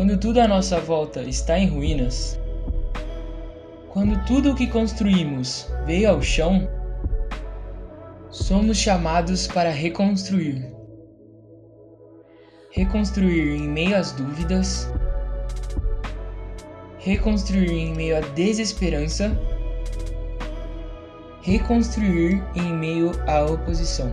[0.00, 2.40] Quando tudo à nossa volta está em ruínas,
[3.90, 6.66] quando tudo o que construímos veio ao chão,
[8.30, 10.74] somos chamados para reconstruir.
[12.70, 14.90] Reconstruir em meio às dúvidas,
[16.96, 19.38] reconstruir em meio à desesperança,
[21.42, 24.10] reconstruir em meio à oposição.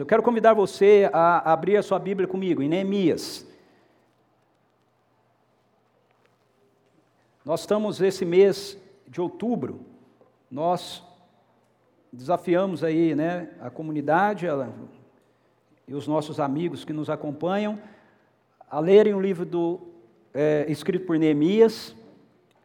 [0.00, 3.46] Eu quero convidar você a abrir a sua Bíblia comigo, em Neemias.
[7.44, 9.84] Nós estamos esse mês de outubro,
[10.50, 11.04] nós
[12.10, 14.70] desafiamos aí, né, a comunidade a,
[15.86, 17.78] e os nossos amigos que nos acompanham
[18.70, 19.82] a lerem o livro do,
[20.32, 21.94] é, escrito por Neemias.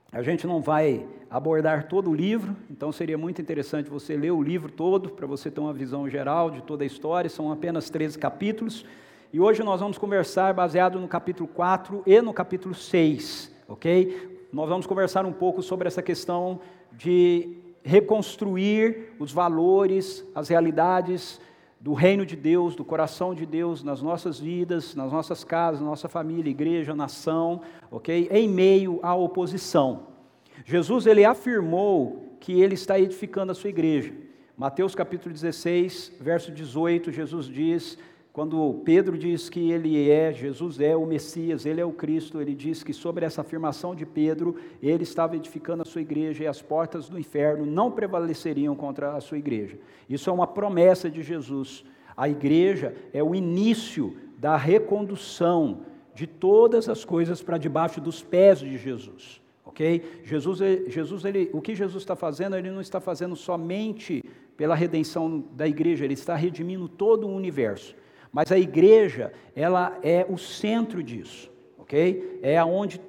[0.09, 4.41] A gente não vai abordar todo o livro, então seria muito interessante você ler o
[4.41, 8.17] livro todo, para você ter uma visão geral de toda a história, são apenas 13
[8.17, 8.85] capítulos,
[9.33, 14.47] e hoje nós vamos conversar baseado no capítulo 4 e no capítulo 6, ok?
[14.53, 16.61] Nós vamos conversar um pouco sobre essa questão
[16.93, 21.41] de reconstruir os valores, as realidades
[21.81, 26.07] do reino de Deus, do coração de Deus nas nossas vidas, nas nossas casas, nossa
[26.07, 27.59] família, igreja, nação,
[27.91, 28.29] ok?
[28.31, 30.14] Em meio à oposição.
[30.63, 34.13] Jesus ele afirmou que ele está edificando a sua igreja.
[34.57, 37.97] Mateus capítulo 16, verso 18, Jesus diz,
[38.31, 42.53] quando Pedro diz que ele é, Jesus é o Messias, ele é o Cristo, ele
[42.53, 46.61] diz que sobre essa afirmação de Pedro, ele estava edificando a sua igreja e as
[46.61, 49.77] portas do inferno não prevaleceriam contra a sua igreja.
[50.09, 51.83] Isso é uma promessa de Jesus.
[52.15, 55.79] A igreja é o início da recondução
[56.13, 59.43] de todas as coisas para debaixo dos pés de Jesus
[59.75, 60.21] ok?
[60.23, 64.23] Jesus, Jesus ele, o que Jesus está fazendo, ele não está fazendo somente
[64.55, 67.93] pela redenção da igreja, ele está redimindo todo o universo.
[68.31, 72.39] Mas a igreja, ela é o centro disso, ok?
[72.41, 73.01] É aonde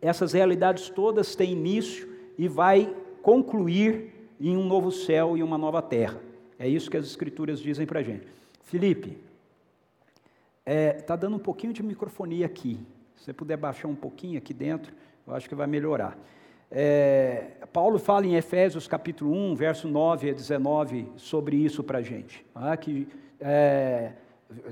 [0.00, 2.08] essas realidades todas têm início
[2.38, 6.20] e vai concluir em um novo céu e uma nova terra.
[6.58, 8.26] É isso que as escrituras dizem para a gente.
[8.62, 9.18] Felipe,
[10.60, 12.78] está é, tá dando um pouquinho de microfonia aqui.
[13.16, 14.92] Se você puder baixar um pouquinho aqui dentro,
[15.26, 16.16] eu acho que vai melhorar.
[16.70, 22.02] É, Paulo fala em Efésios capítulo 1, verso 9 a 19, sobre isso para a
[22.02, 22.44] gente.
[22.54, 23.06] Ah, que,
[23.40, 24.12] é,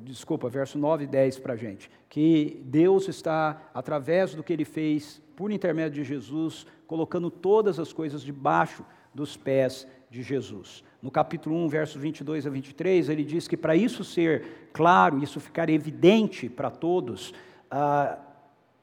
[0.03, 1.91] desculpa, verso 9 e 10 para a gente.
[2.09, 7.93] Que Deus está, através do que ele fez, por intermédio de Jesus, colocando todas as
[7.93, 8.85] coisas debaixo
[9.15, 10.85] dos pés de Jesus.
[11.01, 15.41] No capítulo 1, versos 22 a 23, ele diz que para isso ser claro, isso
[15.41, 17.33] ficar evidente para todos,
[17.71, 18.19] ah,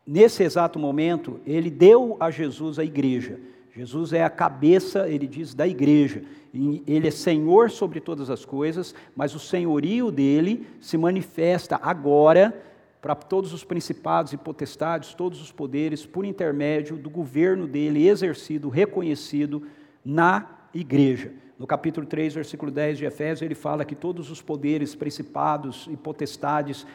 [0.09, 3.39] nesse exato momento, ele deu a Jesus a igreja.
[3.71, 6.23] Jesus é a cabeça, ele diz, da igreja.
[6.51, 12.59] Ele é Senhor sobre todas as coisas, mas o senhorio dele se manifesta agora
[12.99, 18.67] para todos os principados e potestades, todos os poderes, por intermédio do governo dele exercido,
[18.67, 19.67] reconhecido
[20.03, 21.31] na igreja.
[21.57, 25.95] No capítulo 3, versículo 10 de Efésios, ele fala que todos os poderes, principados e
[25.95, 26.85] potestades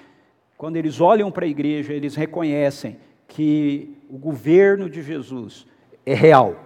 [0.65, 2.97] quando eles olham para a igreja, eles reconhecem
[3.29, 5.67] que o governo de Jesus
[6.07, 6.57] é real.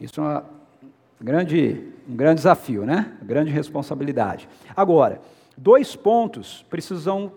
[0.00, 0.46] Isso é uma
[1.20, 3.12] grande, um grande desafio, né?
[3.20, 4.48] Uma grande responsabilidade.
[4.74, 5.20] Agora,
[5.58, 7.32] dois pontos precisam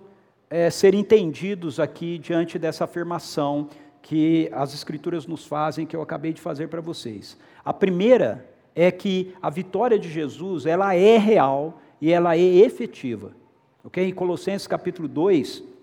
[0.49, 3.67] é, ser entendidos aqui diante dessa afirmação
[4.01, 7.37] que as Escrituras nos fazem, que eu acabei de fazer para vocês.
[7.65, 13.33] A primeira é que a vitória de Jesus, ela é real e ela é efetiva.
[13.83, 14.07] Ok?
[14.07, 15.75] Em Colossenses capítulo 2,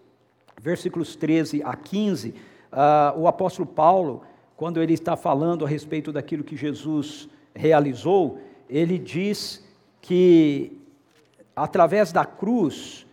[0.61, 2.35] versículos 13 a 15, uh,
[2.73, 4.23] ah, o apóstolo Paulo,
[4.57, 8.39] quando ele está falando a respeito daquilo que Jesus realizou,
[8.69, 9.65] ele diz
[10.01, 10.81] que
[11.55, 13.07] através da cruz,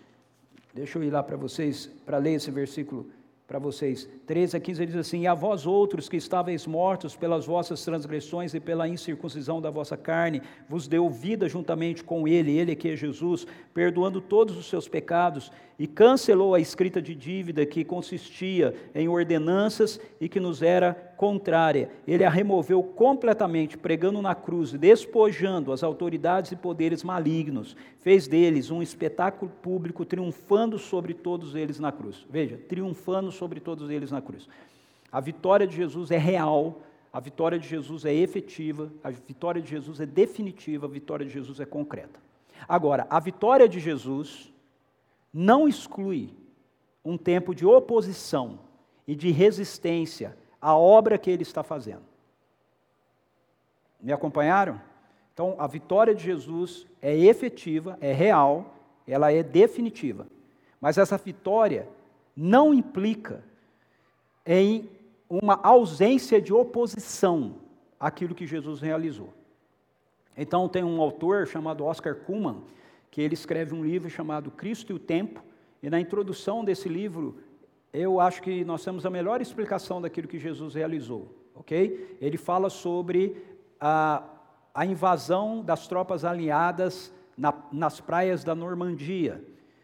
[0.74, 3.08] deixa eu ir lá para vocês, para ler esse versículo
[3.52, 4.08] para vocês.
[4.26, 7.84] 13 a 15 ele diz assim: E a vós outros que estáveis mortos pelas vossas
[7.84, 12.88] transgressões e pela incircuncisão da vossa carne, vos deu vida juntamente com ele, ele que
[12.88, 18.74] é Jesus, perdoando todos os seus pecados, e cancelou a escrita de dívida que consistia
[18.96, 21.92] em ordenanças e que nos era contrária.
[22.08, 27.78] Ele a removeu completamente, pregando na cruz, despojando as autoridades e poderes malignos.
[28.00, 32.26] Fez deles um espetáculo público, triunfando sobre todos eles na cruz.
[32.28, 34.50] Veja, triunfando sobre todos eles na cruz.
[35.12, 36.82] A vitória de Jesus é real,
[37.14, 41.32] a vitória de Jesus é efetiva, a vitória de Jesus é definitiva, a vitória de
[41.32, 42.20] Jesus é concreta.
[42.68, 44.52] Agora, a vitória de Jesus
[45.32, 46.34] não exclui
[47.06, 48.58] um tempo de oposição
[49.08, 52.04] e de resistência a obra que ele está fazendo.
[54.00, 54.80] Me acompanharam?
[55.34, 58.76] Então, a vitória de Jesus é efetiva, é real,
[59.08, 60.28] ela é definitiva.
[60.80, 61.88] Mas essa vitória
[62.36, 63.44] não implica
[64.46, 64.90] em
[65.30, 67.56] uma ausência de oposição
[68.00, 69.34] àquilo que Jesus realizou.
[70.36, 72.62] Então, tem um autor chamado Oscar Kuhlman,
[73.10, 75.44] que ele escreve um livro chamado Cristo e o Tempo,
[75.84, 77.38] e na introdução desse livro,
[77.94, 82.18] eu acho que nós temos a melhor explicação daquilo que Jesus realizou, ok?
[82.22, 83.36] Ele fala sobre
[83.80, 84.24] a,
[84.74, 89.44] a invasão das tropas aliadas na, nas praias da Normandia,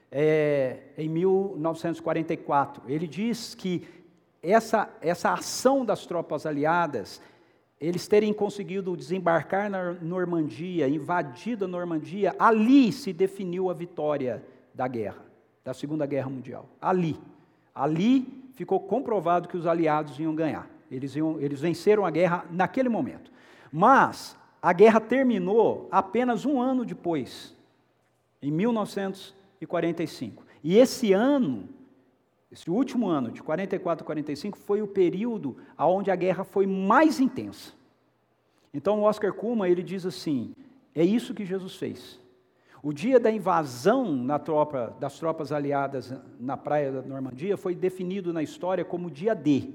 [0.09, 2.83] é, em 1944.
[2.87, 3.85] Ele diz que
[4.41, 7.21] essa, essa ação das tropas aliadas,
[7.79, 14.43] eles terem conseguido desembarcar na Normandia, invadido a Normandia, ali se definiu a vitória
[14.73, 15.25] da guerra,
[15.63, 16.69] da Segunda Guerra Mundial.
[16.79, 17.19] Ali.
[17.77, 18.25] Ali
[18.55, 20.67] ficou comprovado que os aliados iam ganhar.
[20.89, 23.31] Eles, iam, eles venceram a guerra naquele momento.
[23.71, 27.55] Mas a guerra terminou apenas um ano depois,
[28.41, 30.43] em 1945.
[30.63, 31.69] E esse ano,
[32.51, 37.19] esse último ano, de 44 a 45, foi o período onde a guerra foi mais
[37.19, 37.73] intensa.
[38.73, 40.53] Então, o Oscar Kuma, ele diz assim,
[40.95, 42.19] é isso que Jesus fez.
[42.83, 48.43] O dia da invasão tropa, das tropas aliadas na praia da Normandia foi definido na
[48.43, 49.73] história como dia D.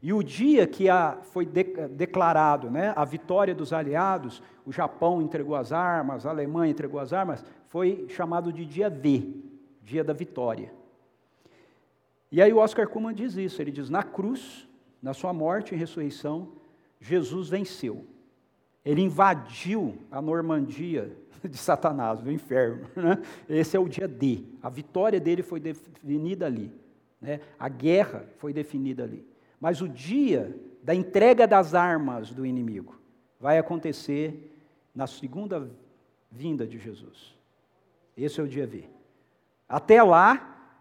[0.00, 5.20] E o dia que a, foi de, declarado né, a vitória dos aliados, o Japão
[5.20, 9.34] entregou as armas, a Alemanha entregou as armas, foi chamado de dia V,
[9.82, 10.72] dia da vitória.
[12.30, 14.68] E aí o Oscar Kuhlman diz isso, ele diz, na cruz,
[15.02, 16.52] na sua morte e ressurreição,
[17.00, 18.06] Jesus venceu.
[18.88, 21.14] Ele invadiu a Normandia
[21.44, 22.88] de Satanás, do inferno.
[22.96, 23.22] Né?
[23.46, 24.44] Esse é o dia D.
[24.62, 26.72] A vitória dele foi definida ali.
[27.20, 27.40] Né?
[27.58, 29.28] A guerra foi definida ali.
[29.60, 32.98] Mas o dia da entrega das armas do inimigo
[33.38, 34.58] vai acontecer
[34.94, 35.70] na segunda
[36.32, 37.36] vinda de Jesus.
[38.16, 38.88] Esse é o dia V.
[39.68, 40.72] Até lá,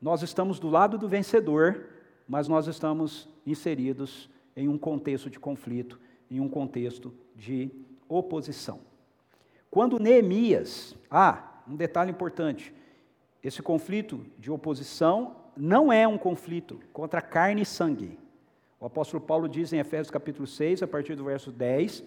[0.00, 1.86] nós estamos do lado do vencedor,
[2.28, 5.98] mas nós estamos inseridos em um contexto de conflito,
[6.30, 7.70] em um contexto de
[8.08, 8.80] oposição.
[9.70, 12.74] Quando Neemias, ah, um detalhe importante,
[13.42, 18.18] esse conflito de oposição não é um conflito contra carne e sangue.
[18.78, 22.02] O apóstolo Paulo diz em Efésios capítulo 6, a partir do verso 10,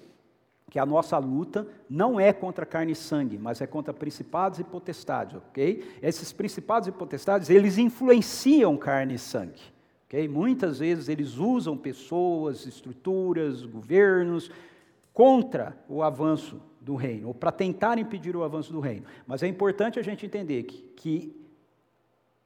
[0.70, 4.64] que a nossa luta não é contra carne e sangue, mas é contra principados e
[4.64, 5.98] potestades, ok?
[6.02, 9.62] Esses principados e potestades, eles influenciam carne e sangue,
[10.10, 10.28] ok?
[10.28, 14.52] Muitas vezes eles usam pessoas, estruturas, governos
[15.14, 19.06] contra o avanço do reino, ou para tentar impedir o avanço do reino.
[19.28, 21.36] Mas é importante a gente entender que, que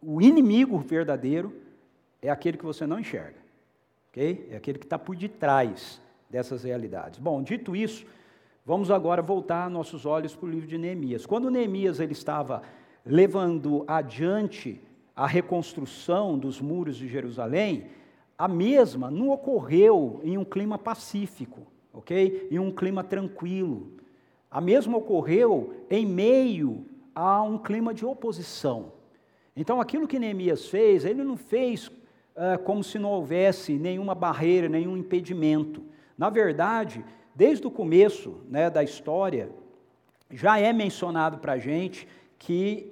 [0.02, 1.54] o inimigo verdadeiro
[2.22, 3.38] é aquele que você não enxerga.
[4.12, 4.48] Okay?
[4.52, 7.20] É aquele que está por detrás dessas realidades.
[7.20, 8.06] Bom, dito isso,
[8.66, 11.26] vamos agora voltar nossos olhos para o livro de Neemias.
[11.26, 12.62] Quando Neemias ele estava
[13.06, 14.82] levando adiante
[15.16, 17.88] a reconstrução dos muros de Jerusalém,
[18.38, 22.48] a mesma não ocorreu em um clima pacífico, ok?
[22.52, 23.94] Em um clima tranquilo.
[24.50, 28.94] A mesma ocorreu em meio a um clima de oposição.
[29.56, 31.92] Então, aquilo que Neemias fez, ele não fez
[32.36, 35.84] ah, como se não houvesse nenhuma barreira, nenhum impedimento.
[36.18, 39.50] Na verdade, desde o começo né, da história,
[40.32, 42.08] já é mencionado para a gente
[42.40, 42.92] que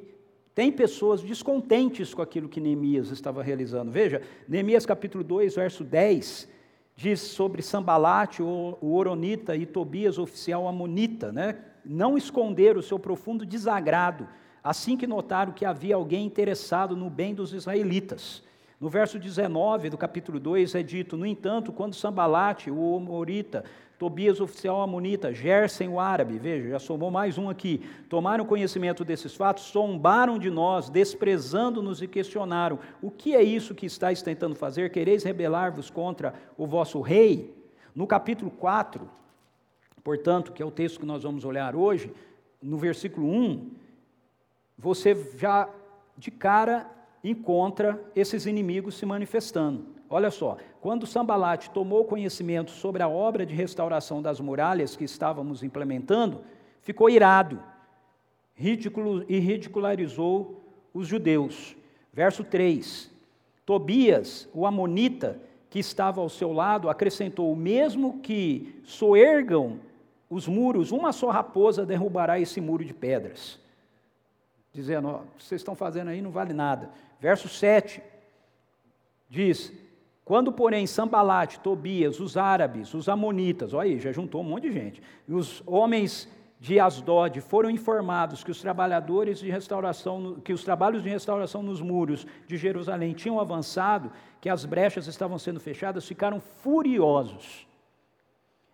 [0.54, 3.92] tem pessoas descontentes com aquilo que Neemias estava realizando.
[3.92, 6.48] Veja, Neemias capítulo 2, verso 10,
[6.96, 11.58] diz sobre Sambalate, o Oronita, e Tobias, oficial amonita, né?
[11.86, 14.28] não esconderam o seu profundo desagrado,
[14.64, 18.44] assim que notaram que havia alguém interessado no bem dos israelitas.
[18.80, 23.64] No verso 19 do capítulo 2 é dito: No entanto, quando Sambalate, o Omorita,
[24.02, 29.36] Tobias, oficial amonita, Gersen, o árabe, veja, já somou mais um aqui, tomaram conhecimento desses
[29.36, 34.90] fatos, zombaram de nós, desprezando-nos e questionaram: O que é isso que estáis tentando fazer?
[34.90, 37.56] Quereis rebelar-vos contra o vosso rei?
[37.94, 39.08] No capítulo 4,
[40.04, 42.12] portanto, que é o texto que nós vamos olhar hoje,
[42.60, 43.70] no versículo 1,
[44.80, 45.70] você já
[46.18, 46.90] de cara
[47.24, 50.01] encontra esses inimigos se manifestando.
[50.14, 55.64] Olha só, quando Sambalate tomou conhecimento sobre a obra de restauração das muralhas que estávamos
[55.64, 56.42] implementando,
[56.82, 57.64] ficou irado
[58.54, 60.62] ridículo, e ridicularizou
[60.94, 61.78] os judeus.
[62.12, 63.10] Verso 3:
[63.66, 65.40] Tobias, o amonita,
[65.70, 69.80] que estava ao seu lado, acrescentou: Mesmo que soergam
[70.30, 73.58] os muros, uma só raposa derrubará esse muro de pedras.
[74.74, 76.90] Dizendo: ó, vocês estão fazendo aí não vale nada.
[77.18, 78.04] Verso 7
[79.30, 79.72] diz:
[80.24, 84.74] Quando, porém, Sambalate, Tobias, os árabes, os amonitas, olha aí, já juntou um monte de
[84.74, 90.64] gente, e os homens de Asdod foram informados que os trabalhadores de restauração, que os
[90.64, 96.08] trabalhos de restauração nos muros de Jerusalém tinham avançado, que as brechas estavam sendo fechadas,
[96.08, 97.68] ficaram furiosos.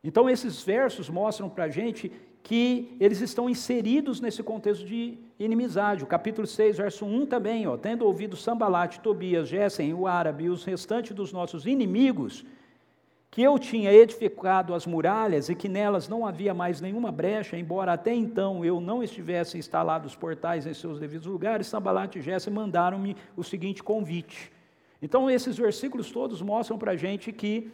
[0.03, 2.11] Então, esses versos mostram para a gente
[2.43, 6.03] que eles estão inseridos nesse contexto de inimizade.
[6.03, 10.49] O capítulo 6, verso 1 também, ó, tendo ouvido Sambalate, Tobias, Gessen, o árabe e
[10.49, 12.45] os restantes dos nossos inimigos,
[13.29, 17.93] que eu tinha edificado as muralhas e que nelas não havia mais nenhuma brecha, embora
[17.93, 22.53] até então eu não estivesse instalado os portais em seus devidos lugares, Sambalate e Gessen
[22.53, 24.51] mandaram-me o seguinte convite.
[25.01, 27.71] Então, esses versículos todos mostram para a gente que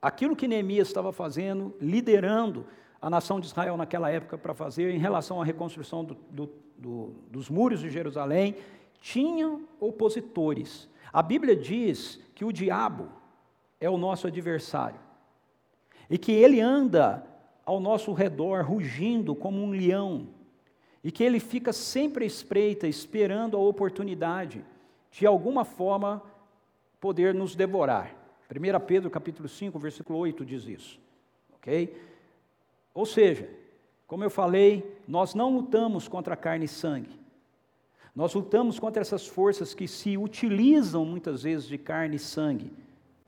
[0.00, 2.64] aquilo que Neemias estava fazendo, liderando
[3.00, 7.14] a nação de Israel naquela época para fazer em relação à reconstrução do, do, do,
[7.30, 8.56] dos muros de Jerusalém,
[9.00, 10.88] tinha opositores.
[11.12, 13.08] A Bíblia diz que o diabo
[13.80, 15.00] é o nosso adversário
[16.08, 17.24] e que ele anda
[17.64, 20.28] ao nosso redor rugindo como um leão
[21.02, 24.62] e que ele fica sempre à espreita, esperando a oportunidade
[25.10, 26.22] de alguma forma
[27.00, 28.14] poder nos devorar.
[28.50, 31.00] 1 Pedro capítulo 5, versículo 8 diz isso.
[31.54, 32.09] OK?
[32.94, 33.48] Ou seja,
[34.06, 37.20] como eu falei, nós não lutamos contra carne e sangue.
[38.14, 42.72] Nós lutamos contra essas forças que se utilizam muitas vezes de carne e sangue.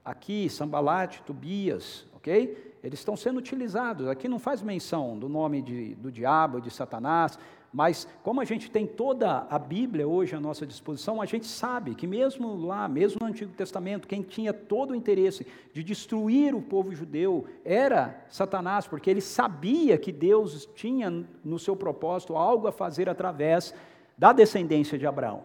[0.05, 2.77] Aqui, Sambalate, Tobias, ok?
[2.83, 4.09] Eles estão sendo utilizados.
[4.09, 7.39] Aqui não faz menção do nome de, do diabo, de Satanás,
[7.73, 11.95] mas como a gente tem toda a Bíblia hoje à nossa disposição, a gente sabe
[11.95, 16.61] que mesmo lá, mesmo no Antigo Testamento, quem tinha todo o interesse de destruir o
[16.61, 22.73] povo judeu era Satanás, porque ele sabia que Deus tinha no seu propósito algo a
[22.73, 23.75] fazer através
[24.19, 25.45] da descendência de Abraão.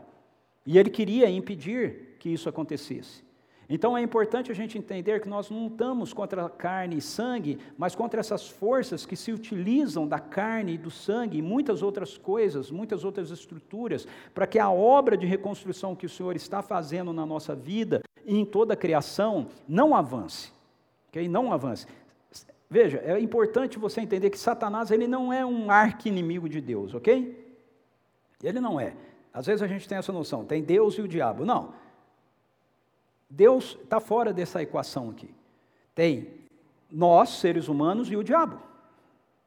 [0.66, 3.27] E ele queria impedir que isso acontecesse.
[3.70, 7.96] Então é importante a gente entender que nós não lutamos contra carne e sangue, mas
[7.96, 12.72] contra essas forças que se utilizam da carne e do sangue e muitas outras coisas,
[12.72, 17.26] muitas outras estruturas, para que a obra de reconstrução que o Senhor está fazendo na
[17.26, 20.52] nossa vida e em toda a criação não avance.
[21.10, 21.28] Okay?
[21.28, 21.86] Não avance.
[22.70, 27.46] Veja, é importante você entender que Satanás ele não é um arqui-inimigo de Deus, ok?
[28.44, 28.94] Ele não é.
[29.34, 31.46] Às vezes a gente tem essa noção, tem Deus e o diabo.
[31.46, 31.74] Não.
[33.30, 35.34] Deus está fora dessa equação aqui.
[35.94, 36.30] Tem
[36.92, 38.62] nós, seres humanos, e o diabo.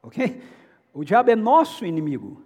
[0.02, 0.42] Ok?
[0.92, 2.42] O diabo é nosso inimigo.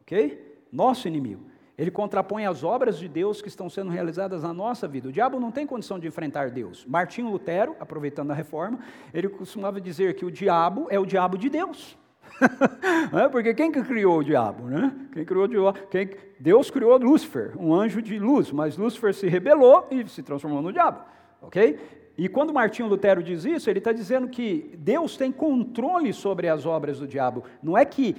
[0.00, 0.58] Ok?
[0.72, 1.44] Nosso inimigo.
[1.76, 5.08] Ele contrapõe as obras de Deus que estão sendo realizadas na nossa vida.
[5.08, 6.84] O diabo não tem condição de enfrentar Deus.
[6.86, 8.78] Martinho Lutero, aproveitando a reforma,
[9.12, 11.98] ele costumava dizer que o diabo é o diabo de Deus.
[13.24, 13.28] É?
[13.28, 14.64] Porque quem que criou o diabo?
[14.64, 14.92] Né?
[15.12, 15.78] Quem criou o diabo?
[15.90, 16.10] Quem...
[16.38, 20.72] Deus criou Lúcifer, um anjo de luz, mas Lúcifer se rebelou e se transformou no
[20.72, 21.00] diabo.
[21.40, 21.78] Ok?
[22.16, 26.64] E quando Martinho Lutero diz isso, ele está dizendo que Deus tem controle sobre as
[26.64, 27.44] obras do diabo.
[27.62, 28.16] Não é que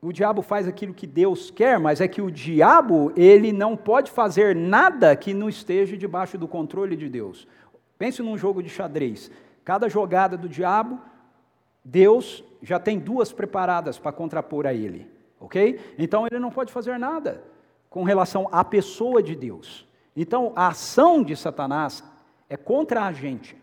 [0.00, 4.10] o diabo faz aquilo que Deus quer, mas é que o diabo, ele não pode
[4.10, 7.46] fazer nada que não esteja debaixo do controle de Deus.
[7.98, 9.30] Pense num jogo de xadrez.
[9.64, 11.00] Cada jogada do diabo,
[11.84, 15.10] Deus já tem duas preparadas para contrapor a ele,
[15.40, 15.78] ok?
[15.98, 17.42] Então ele não pode fazer nada
[17.88, 19.86] com relação à pessoa de Deus.
[20.16, 22.02] Então a ação de Satanás
[22.48, 23.56] é contra a gente,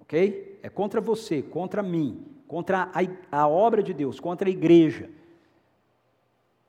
[0.00, 0.58] ok?
[0.62, 5.10] É contra você, contra mim, contra a, a obra de Deus, contra a igreja.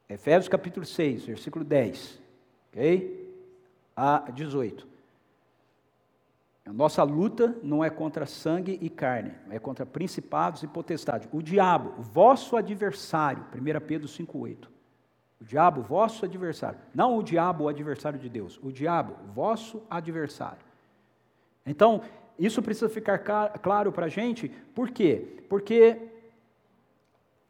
[0.10, 2.20] Efésios capítulo 6, versículo 10,
[2.72, 3.36] ok?
[3.96, 4.91] A 18.
[6.66, 11.28] A nossa luta não é contra sangue e carne, é contra principados e potestades.
[11.32, 14.68] O diabo, vosso adversário, 1 Pedro 5,8.
[15.42, 16.78] O diabo, vosso adversário.
[16.94, 18.60] Não o diabo, o adversário de Deus.
[18.62, 20.64] O diabo, vosso adversário.
[21.66, 22.02] Então,
[22.38, 25.44] isso precisa ficar claro para a gente, por quê?
[25.50, 26.10] Porque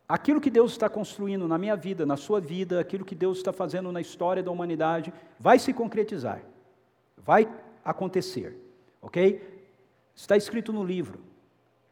[0.08, 3.52] aquilo que Deus está construindo na minha vida, na sua vida, aquilo que Deus está
[3.52, 6.42] fazendo na história da humanidade, vai se concretizar,
[7.18, 7.48] vai
[7.84, 8.71] acontecer.
[9.02, 9.42] Ok?
[10.16, 11.20] Está escrito no livro.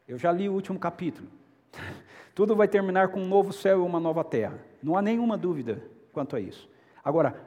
[0.06, 1.28] Eu já li o último capítulo.
[2.34, 4.58] Tudo vai terminar com um novo céu e uma nova terra.
[4.82, 6.68] Não há nenhuma dúvida quanto a isso.
[7.04, 7.40] Agora,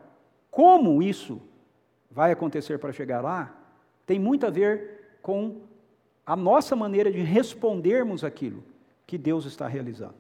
[0.52, 1.42] como isso
[2.12, 3.56] vai acontecer para chegar lá,
[4.06, 5.62] tem muito a ver com
[6.26, 8.64] a nossa maneira de respondermos aquilo
[9.06, 10.16] que Deus está realizando.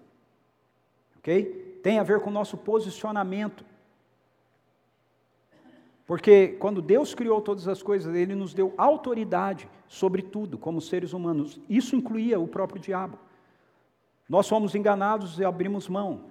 [1.17, 1.79] Ok?
[1.83, 3.63] Tem a ver com o nosso posicionamento.
[6.05, 11.13] Porque quando Deus criou todas as coisas, Ele nos deu autoridade sobre tudo, como seres
[11.13, 11.59] humanos.
[11.69, 13.17] Isso incluía o próprio diabo.
[14.27, 16.21] Nós fomos enganados e abrimos mão.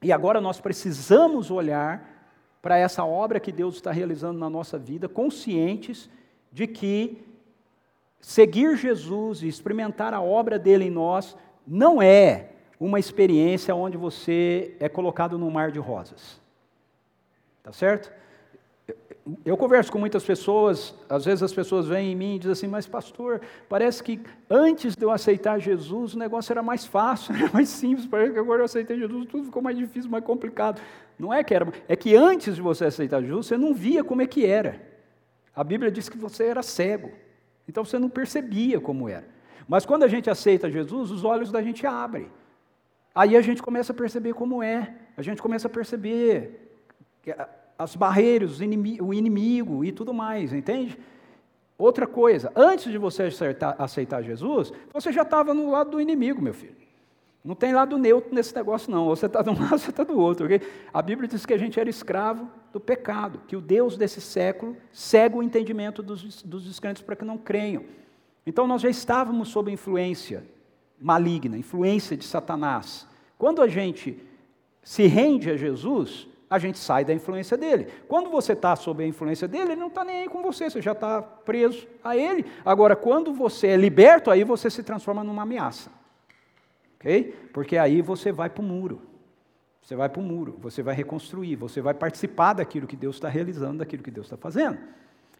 [0.00, 2.08] E agora nós precisamos olhar
[2.62, 6.08] para essa obra que Deus está realizando na nossa vida, conscientes
[6.50, 7.24] de que
[8.20, 14.76] seguir Jesus e experimentar a obra dele em nós não é uma experiência onde você
[14.80, 16.40] é colocado num mar de rosas.
[17.62, 18.12] Tá certo?
[19.44, 22.66] Eu converso com muitas pessoas, às vezes as pessoas vêm em mim e dizem assim,
[22.66, 24.20] mas pastor, parece que
[24.50, 28.38] antes de eu aceitar Jesus o negócio era mais fácil, era mais simples, parece que
[28.40, 30.80] agora eu aceitei Jesus, tudo ficou mais difícil, mais complicado.
[31.16, 34.22] Não é que era, é que antes de você aceitar Jesus, você não via como
[34.22, 34.82] é que era.
[35.54, 37.12] A Bíblia diz que você era cego,
[37.68, 39.26] então você não percebia como era.
[39.68, 42.28] Mas quando a gente aceita Jesus, os olhos da gente abrem.
[43.14, 46.58] Aí a gente começa a perceber como é, a gente começa a perceber
[47.82, 50.98] as barreiras, o inimigo e tudo mais, entende?
[51.76, 56.40] Outra coisa, antes de você aceitar, aceitar Jesus, você já estava no lado do inimigo,
[56.40, 56.76] meu filho.
[57.44, 59.08] Não tem lado neutro nesse negócio, não.
[59.08, 60.46] Ou você está de um lado, você está do outro.
[60.46, 60.60] Okay?
[60.94, 64.76] A Bíblia diz que a gente era escravo do pecado, que o Deus desse século
[64.92, 67.82] cega o entendimento dos, dos descrentes para que não creiam.
[68.46, 70.44] Então nós já estávamos sob influência
[71.00, 73.08] maligna, influência de Satanás.
[73.36, 74.16] Quando a gente
[74.82, 77.88] se rende a Jesus, a gente sai da influência dele.
[78.06, 80.82] Quando você está sob a influência dele, ele não está nem aí com você, você
[80.82, 82.44] já está preso a ele.
[82.62, 85.90] Agora, quando você é liberto, aí você se transforma numa ameaça.
[86.96, 87.34] Ok?
[87.54, 89.00] Porque aí você vai para o muro.
[89.80, 93.30] Você vai para o muro, você vai reconstruir, você vai participar daquilo que Deus está
[93.30, 94.78] realizando, daquilo que Deus está fazendo.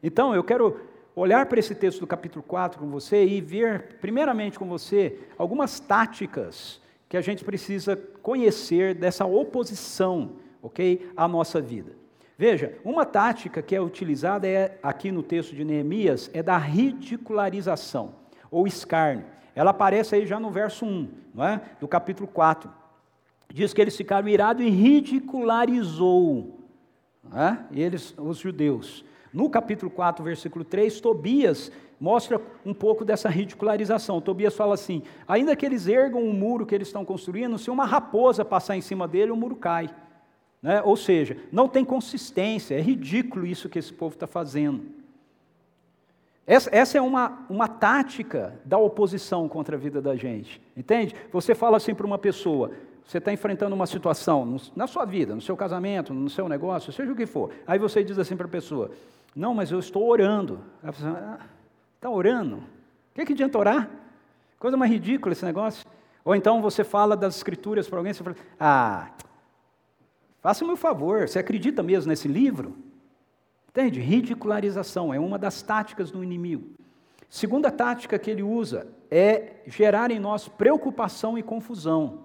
[0.02, 0.80] Então, eu quero
[1.14, 5.78] olhar para esse texto do capítulo 4 com você e ver, primeiramente com você, algumas
[5.78, 11.10] táticas que a gente precisa conhecer dessa oposição ok?
[11.16, 11.92] A nossa vida.
[12.38, 18.14] Veja, uma tática que é utilizada é, aqui no texto de Neemias é da ridicularização,
[18.50, 19.26] ou escárnio.
[19.54, 21.60] Ela aparece aí já no verso 1, não é?
[21.78, 22.70] do capítulo 4.
[23.52, 26.58] Diz que eles ficaram irados e ridicularizou
[27.34, 27.58] é?
[27.72, 29.04] eles, os judeus.
[29.32, 34.20] No capítulo 4, versículo 3, Tobias mostra um pouco dessa ridicularização.
[34.20, 37.86] Tobias fala assim: ainda que eles ergam um muro que eles estão construindo, se uma
[37.86, 39.88] raposa passar em cima dele, o muro cai.
[40.62, 40.80] Né?
[40.82, 44.84] Ou seja, não tem consistência, é ridículo isso que esse povo está fazendo.
[46.46, 51.14] Essa, essa, é uma, uma tática da oposição contra a vida da gente, entende?
[51.32, 52.72] Você fala assim para uma pessoa,
[53.04, 56.92] você está enfrentando uma situação no, na sua vida, no seu casamento, no seu negócio,
[56.92, 57.50] seja o que for.
[57.66, 58.90] Aí você diz assim para a pessoa:
[59.34, 60.60] Não, mas eu estou orando.
[60.82, 61.46] Ela fala, ah,
[61.96, 62.56] está orando?
[62.56, 63.88] O que, que adianta orar?
[64.58, 65.86] Coisa mais ridícula esse negócio.
[66.24, 69.10] Ou então você fala das escrituras para alguém, você fala: Ah,
[70.42, 72.76] Faça-me o favor, você acredita mesmo nesse livro?
[73.68, 74.00] Entende?
[74.00, 76.68] Ridicularização é uma das táticas do inimigo.
[77.30, 82.24] Segunda tática que ele usa é gerar em nós preocupação e confusão.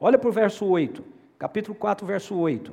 [0.00, 1.04] Olha para o verso 8,
[1.38, 2.72] capítulo 4, verso 8.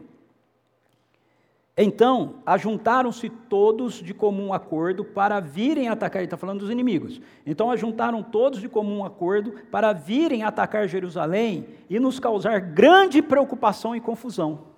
[1.80, 7.22] Então, ajuntaram-se todos de comum acordo para virem atacar, ele está falando dos inimigos.
[7.46, 13.96] Então, ajuntaram todos de comum acordo para virem atacar Jerusalém e nos causar grande preocupação
[13.96, 14.77] e confusão.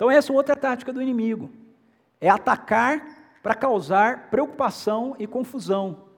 [0.00, 1.50] Então, essa é outra tática do inimigo:
[2.18, 6.08] é atacar para causar preocupação e confusão.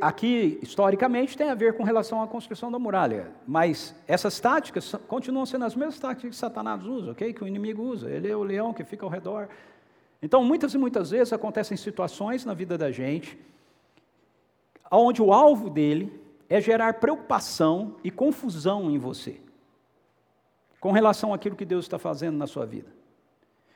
[0.00, 5.44] Aqui, historicamente, tem a ver com relação à construção da muralha, mas essas táticas continuam
[5.44, 7.32] sendo as mesmas táticas que Satanás usa, ok?
[7.32, 8.08] Que o inimigo usa.
[8.08, 9.48] Ele é o leão que fica ao redor.
[10.22, 13.36] Então, muitas e muitas vezes acontecem situações na vida da gente,
[14.92, 19.40] onde o alvo dele é gerar preocupação e confusão em você
[20.82, 22.88] com relação àquilo que Deus está fazendo na sua vida.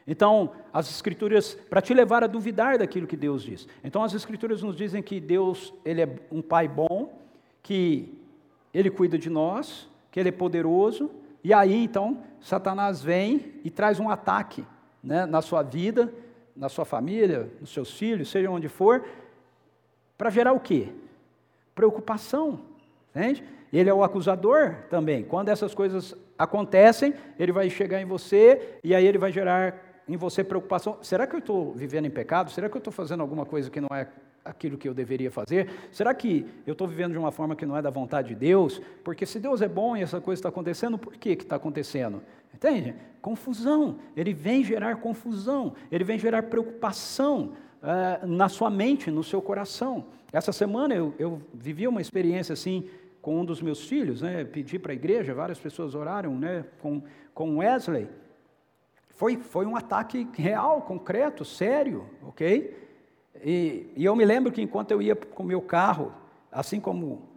[0.04, 3.68] Então, as Escrituras, para te levar a duvidar daquilo que Deus diz.
[3.84, 7.16] Então, as Escrituras nos dizem que Deus, Ele é um Pai bom,
[7.62, 8.12] que
[8.74, 11.08] Ele cuida de nós, que Ele é poderoso,
[11.44, 14.66] e aí, então, Satanás vem e traz um ataque
[15.00, 16.12] né, na sua vida,
[16.56, 19.06] na sua família, nos seus filhos, seja onde for,
[20.18, 20.88] para gerar o quê?
[21.72, 22.62] Preocupação,
[23.10, 23.44] entende?
[23.72, 25.22] Ele é o acusador também.
[25.22, 30.16] Quando essas coisas acontecem, ele vai chegar em você e aí ele vai gerar em
[30.16, 30.98] você preocupação.
[31.02, 32.50] Será que eu estou vivendo em pecado?
[32.50, 34.08] Será que eu estou fazendo alguma coisa que não é
[34.44, 35.68] aquilo que eu deveria fazer?
[35.90, 38.80] Será que eu estou vivendo de uma forma que não é da vontade de Deus?
[39.02, 42.22] Porque se Deus é bom e essa coisa está acontecendo, por que está acontecendo?
[42.54, 42.94] Entende?
[43.20, 43.98] Confusão.
[44.16, 45.74] Ele vem gerar confusão.
[45.90, 47.52] Ele vem gerar preocupação
[47.82, 50.06] uh, na sua mente, no seu coração.
[50.32, 52.88] Essa semana eu, eu vivi uma experiência assim
[53.26, 57.02] com um dos meus filhos, né, pedi para a igreja, várias pessoas oraram né, com,
[57.34, 58.08] com Wesley.
[59.08, 62.88] Foi, foi um ataque real, concreto, sério, ok?
[63.44, 66.12] E, e eu me lembro que enquanto eu ia com o meu carro,
[66.52, 67.28] assim como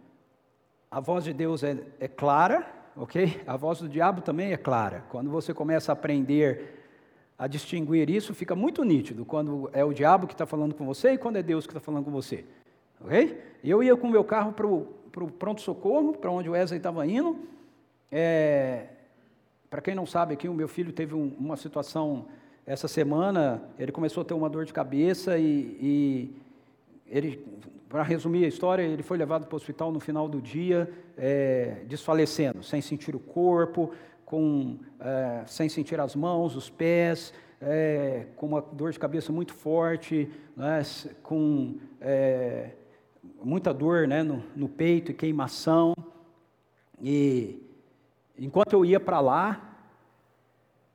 [0.88, 3.42] a voz de Deus é, é clara, ok?
[3.44, 5.02] A voz do diabo também é clara.
[5.08, 6.86] Quando você começa a aprender
[7.36, 11.14] a distinguir isso, fica muito nítido quando é o diabo que está falando com você
[11.14, 12.44] e quando é Deus que está falando com você.
[13.00, 13.42] Ok?
[13.64, 14.52] Eu ia com o meu carro
[15.10, 17.38] para o pronto-socorro, para onde o Wesley estava indo.
[18.10, 18.86] É,
[19.68, 22.26] para quem não sabe aqui, o meu filho teve um, uma situação
[22.66, 26.36] essa semana, ele começou a ter uma dor de cabeça e, e
[27.06, 27.44] ele,
[27.88, 31.82] para resumir a história, ele foi levado para o hospital no final do dia, é,
[31.86, 33.92] desfalecendo, sem sentir o corpo,
[34.24, 39.52] com, é, sem sentir as mãos, os pés, é, com uma dor de cabeça muito
[39.52, 40.82] forte, né,
[41.22, 42.70] com é,
[43.42, 45.94] muita dor né, no, no, peito e queimação.
[47.00, 47.62] E
[48.38, 49.78] enquanto eu ia para lá,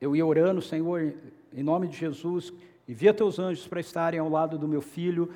[0.00, 1.14] eu ia orando, Senhor,
[1.52, 2.52] em nome de Jesus,
[2.88, 5.32] envia teus anjos para estarem ao lado do meu filho,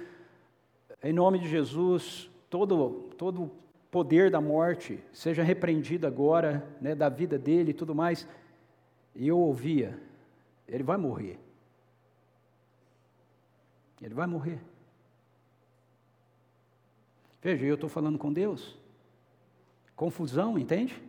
[1.03, 3.51] em nome de Jesus, todo, todo
[3.91, 8.29] poder da morte seja repreendido agora, né, da vida dele e tudo mais.
[9.15, 9.99] E eu ouvia,
[10.69, 11.39] ele vai morrer.
[14.01, 14.61] Ele vai morrer.
[17.43, 18.79] Veja, eu estou falando com Deus.
[19.97, 21.01] Confusão, entende?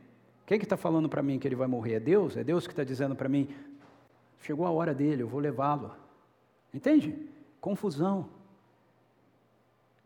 [0.45, 1.93] Quem que está falando para mim que ele vai morrer?
[1.93, 2.35] É Deus?
[2.35, 3.49] É Deus que está dizendo para mim,
[4.41, 5.95] chegou a hora dele, eu vou levá-lo.
[6.73, 7.17] Entende?
[7.59, 8.29] Confusão.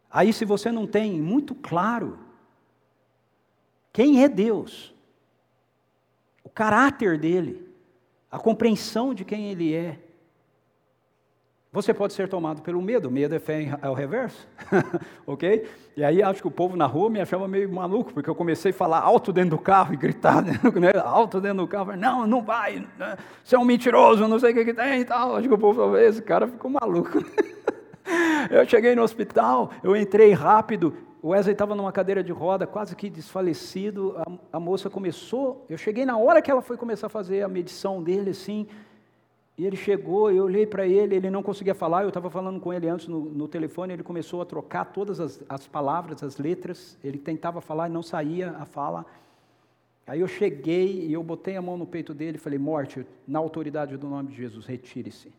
[0.10, 2.20] Aí, se você não tem muito claro
[3.92, 4.94] quem é Deus,
[6.44, 7.68] o caráter dele,
[8.30, 10.00] a compreensão de quem ele é.
[11.76, 14.48] Você pode ser tomado pelo medo, medo é fé ao reverso,
[15.28, 15.68] ok?
[15.98, 18.72] E aí acho que o povo na rua me achava meio maluco, porque eu comecei
[18.72, 20.54] a falar alto dentro do carro e gritar, né?
[21.04, 23.18] alto dentro do carro, não, não vai, né?
[23.44, 25.36] você é um mentiroso, não sei o que, que tem e tal.
[25.36, 27.22] Acho que o povo falou, esse cara ficou maluco.
[28.50, 32.96] eu cheguei no hospital, eu entrei rápido, o Wesley estava numa cadeira de roda, quase
[32.96, 34.16] que desfalecido.
[34.18, 37.50] A, a, moça começou, eu cheguei na hora que ela foi começar a fazer a
[37.50, 38.66] medição dele, assim.
[39.58, 42.74] E ele chegou, eu olhei para ele, ele não conseguia falar, eu estava falando com
[42.74, 46.98] ele antes no, no, telefone, ele começou a trocar todas as, as palavras, as letras,
[47.02, 49.06] ele tentava falar e não saía a fala.
[50.06, 53.40] Aí eu cheguei e eu botei a mão no peito dele e falei: Morte, na
[53.40, 55.32] autoridade do nome de Jesus, retire-se.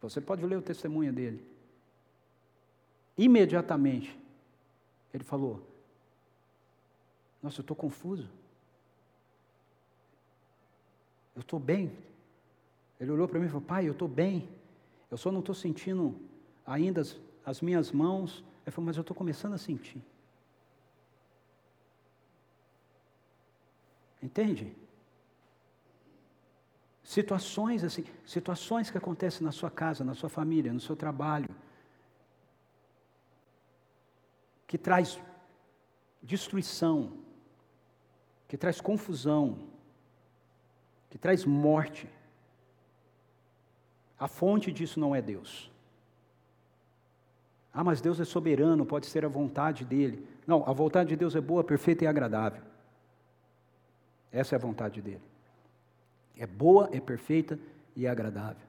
[0.00, 1.44] Você pode ler o testemunho dele.
[3.16, 4.16] Imediatamente,
[5.12, 5.60] ele falou:
[7.42, 8.28] Nossa, eu estou confuso.
[11.38, 11.96] Eu estou bem.
[12.98, 14.48] Ele olhou para mim e falou: Pai, eu estou bem.
[15.08, 16.20] Eu só não estou sentindo
[16.66, 18.44] ainda as, as, minhas mãos.
[18.66, 20.02] Ele falou: Mas eu estou começando a sentir.
[24.20, 24.74] Entende?
[27.04, 31.48] Situações assim, situações que acontecem na sua casa, na sua família, no seu trabalho
[34.66, 35.20] que traz
[36.20, 37.12] destruição,
[38.48, 39.67] que traz confusão,
[41.10, 42.08] que traz morte.
[44.18, 45.70] A fonte disso não é Deus.
[47.72, 50.26] Ah, mas Deus é soberano, pode ser a vontade dele.
[50.46, 52.62] Não, a vontade de Deus é boa, perfeita e agradável.
[54.32, 55.22] Essa é a vontade dele.
[56.36, 57.58] É boa, é perfeita
[57.94, 58.66] e agradável.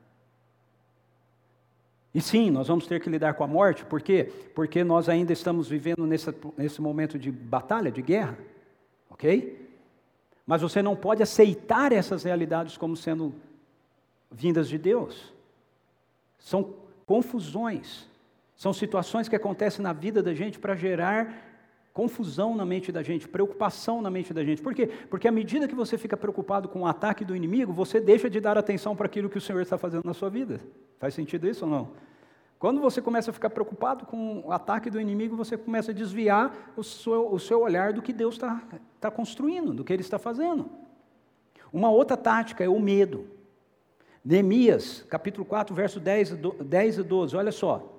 [2.14, 4.32] E sim, nós vamos ter que lidar com a morte, por quê?
[4.56, 8.38] Porque nós ainda estamos vivendo nesse, nesse momento de batalha, de guerra,
[9.10, 9.59] ok?
[10.50, 13.36] Mas você não pode aceitar essas realidades como sendo
[14.32, 15.32] vindas de Deus.
[16.40, 16.74] São
[17.06, 18.10] confusões,
[18.56, 21.46] são situações que acontecem na vida da gente para gerar
[21.94, 24.60] confusão na mente da gente, preocupação na mente da gente.
[24.60, 24.88] Por quê?
[25.08, 28.40] Porque à medida que você fica preocupado com o ataque do inimigo, você deixa de
[28.40, 30.60] dar atenção para aquilo que o Senhor está fazendo na sua vida.
[30.98, 31.92] Faz sentido isso ou não?
[32.60, 36.74] Quando você começa a ficar preocupado com o ataque do inimigo, você começa a desviar
[36.76, 38.62] o seu, o seu olhar do que Deus está
[39.00, 40.70] tá construindo, do que Ele está fazendo.
[41.72, 43.28] Uma outra tática é o medo.
[44.26, 46.32] Neemias, capítulo 4, verso 10,
[46.66, 47.96] 10 e 12, olha só.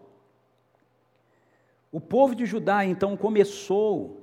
[1.90, 4.20] O povo de Judá então começou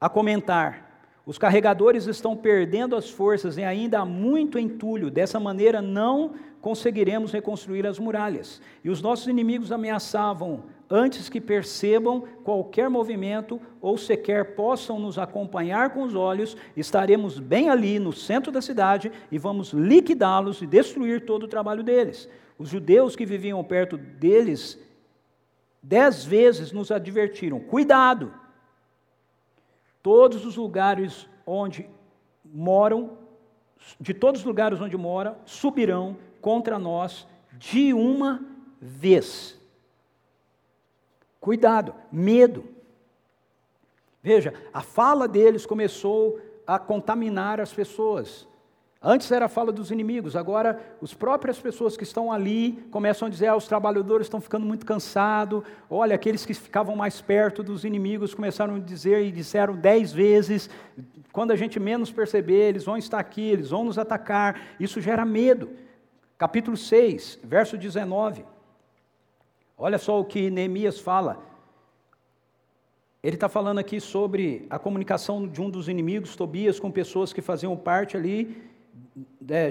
[0.00, 0.89] a comentar:
[1.30, 7.30] os carregadores estão perdendo as forças e ainda há muito entulho, dessa maneira não conseguiremos
[7.30, 8.60] reconstruir as muralhas.
[8.82, 15.90] E os nossos inimigos ameaçavam, antes que percebam qualquer movimento ou sequer possam nos acompanhar
[15.90, 21.24] com os olhos, estaremos bem ali no centro da cidade e vamos liquidá-los e destruir
[21.24, 22.28] todo o trabalho deles.
[22.58, 24.76] Os judeus que viviam perto deles
[25.82, 28.34] Dez vezes nos advertiram: cuidado,
[30.02, 31.88] todos os lugares onde
[32.44, 33.18] moram,
[34.00, 38.44] de todos os lugares onde moram, subirão contra nós de uma
[38.80, 39.58] vez.
[41.40, 42.64] Cuidado, medo.
[44.22, 48.46] Veja, a fala deles começou a contaminar as pessoas.
[49.02, 53.30] Antes era a fala dos inimigos, agora as próprias pessoas que estão ali começam a
[53.30, 55.62] dizer: ah, os trabalhadores estão ficando muito cansados.
[55.88, 60.68] Olha, aqueles que ficavam mais perto dos inimigos começaram a dizer e disseram dez vezes:
[61.32, 64.60] quando a gente menos perceber, eles vão estar aqui, eles vão nos atacar.
[64.78, 65.70] Isso gera medo.
[66.36, 68.44] Capítulo 6, verso 19.
[69.78, 71.42] Olha só o que Neemias fala.
[73.22, 77.40] Ele está falando aqui sobre a comunicação de um dos inimigos, Tobias, com pessoas que
[77.40, 78.69] faziam parte ali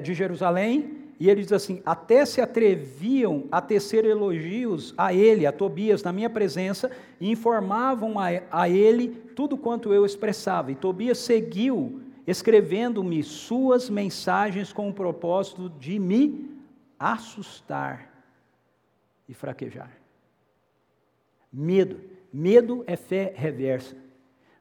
[0.02, 5.52] de Jerusalém, e ele diz assim: até se atreviam a tecer elogios a ele, a
[5.52, 10.72] Tobias, na minha presença, e informavam a, a ele tudo quanto eu expressava.
[10.72, 16.50] E Tobias seguiu escrevendo-me suas mensagens com o propósito de me
[16.98, 18.10] assustar
[19.28, 19.92] e fraquejar.
[21.52, 22.00] Medo.
[22.32, 23.96] Medo é fé reversa.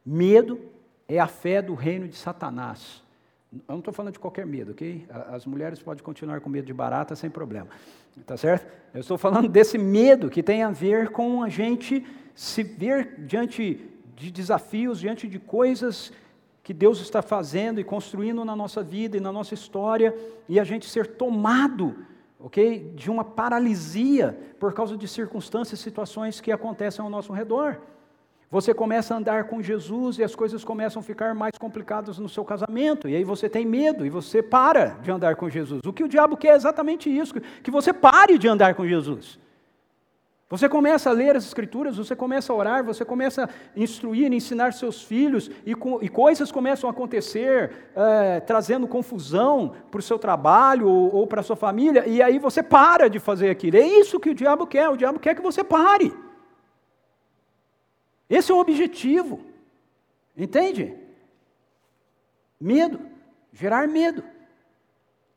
[0.05, 0.59] Medo
[1.07, 3.05] é a fé do reino de Satanás.
[3.51, 5.07] Eu não estou falando de qualquer medo, ok?
[5.31, 7.69] As mulheres podem continuar com medo de barata sem problema,
[8.27, 8.67] tá certo?
[8.93, 13.89] Eu estou falando desse medo que tem a ver com a gente se ver diante
[14.15, 16.13] de desafios, diante de coisas
[16.63, 20.15] que Deus está fazendo e construindo na nossa vida e na nossa história,
[20.47, 21.97] e a gente ser tomado,
[22.39, 22.93] ok?
[22.95, 27.81] De uma paralisia por causa de circunstâncias, situações que acontecem ao nosso redor.
[28.51, 32.31] Você começa a andar com Jesus e as coisas começam a ficar mais complicadas no
[32.31, 35.83] seu casamento, e aí você tem medo e você para de andar com Jesus.
[35.85, 39.39] O que o diabo quer é exatamente isso: que você pare de andar com Jesus.
[40.51, 44.73] Você começa a ler as Escrituras, você começa a orar, você começa a instruir, ensinar
[44.73, 50.19] seus filhos, e, com, e coisas começam a acontecer, é, trazendo confusão para o seu
[50.19, 53.77] trabalho ou, ou para a sua família, e aí você para de fazer aquilo.
[53.77, 56.15] É isso que o diabo quer: o diabo quer que você pare.
[58.29, 59.41] Esse é o objetivo.
[60.37, 60.95] Entende?
[62.61, 63.01] Medo,
[63.53, 64.23] gerar medo.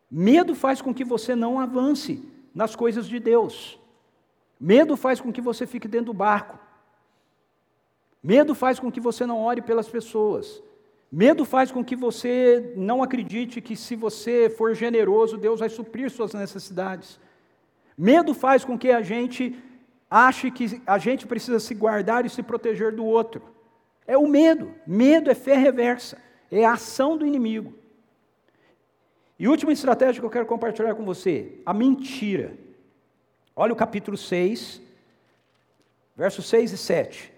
[0.09, 2.23] Medo faz com que você não avance
[2.53, 3.79] nas coisas de Deus.
[4.59, 6.59] Medo faz com que você fique dentro do barco.
[8.21, 10.61] Medo faz com que você não ore pelas pessoas.
[11.11, 16.09] Medo faz com que você não acredite que se você for generoso, Deus vai suprir
[16.09, 17.19] suas necessidades.
[17.97, 19.55] Medo faz com que a gente
[20.11, 23.41] ache que a gente precisa se guardar e se proteger do outro.
[24.05, 24.75] É o medo.
[24.85, 26.17] Medo é fé reversa,
[26.51, 27.73] é a ação do inimigo.
[29.39, 32.53] E última estratégia que eu quero compartilhar com você: a mentira.
[33.55, 34.81] Olha o capítulo 6,
[36.15, 37.33] versos 6 e 7.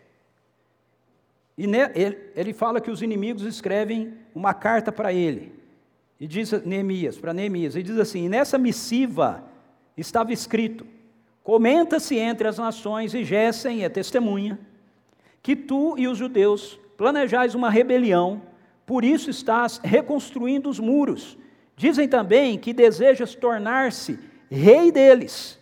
[1.57, 1.65] E
[2.35, 5.53] ele fala que os inimigos escrevem uma carta para ele.
[6.19, 9.43] E diz Neemias, para Neemias, e diz assim: nessa missiva
[9.95, 10.85] estava escrito:
[11.43, 14.57] Comenta-se entre as nações, e Gessem é testemunha,
[15.41, 18.41] que tu e os judeus planejais uma rebelião,
[18.85, 21.37] por isso estás reconstruindo os muros.
[21.75, 24.17] Dizem também que desejas tornar-se
[24.49, 25.59] rei deles,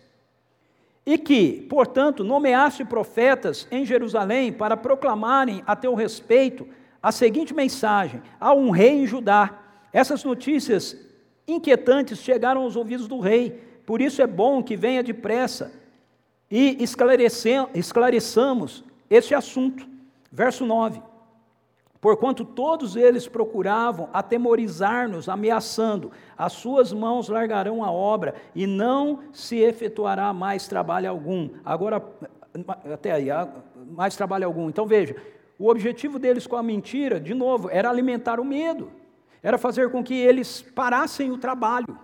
[1.04, 6.64] e que, portanto, nomeaste profetas em Jerusalém para proclamarem a teu respeito
[7.02, 9.58] a seguinte mensagem: há um rei em Judá.
[9.92, 10.96] Essas notícias
[11.46, 15.72] inquietantes chegaram aos ouvidos do rei por isso é bom que venha depressa
[16.50, 16.78] e
[17.74, 19.86] esclareçamos este assunto.
[20.30, 21.02] Verso 9.
[22.00, 29.58] Porquanto todos eles procuravam atemorizar-nos, ameaçando, as suas mãos largarão a obra e não se
[29.58, 31.50] efetuará mais trabalho algum.
[31.64, 32.02] Agora,
[32.92, 33.28] até aí,
[33.90, 34.68] mais trabalho algum.
[34.68, 35.14] Então veja,
[35.58, 38.90] o objetivo deles com a mentira, de novo, era alimentar o medo,
[39.42, 41.96] era fazer com que eles parassem o trabalho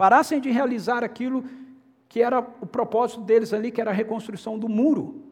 [0.00, 1.44] parassem de realizar aquilo
[2.08, 5.26] que era o propósito deles ali, que era a reconstrução do muro.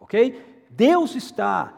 [0.00, 0.64] Ok?
[0.68, 1.72] Deus está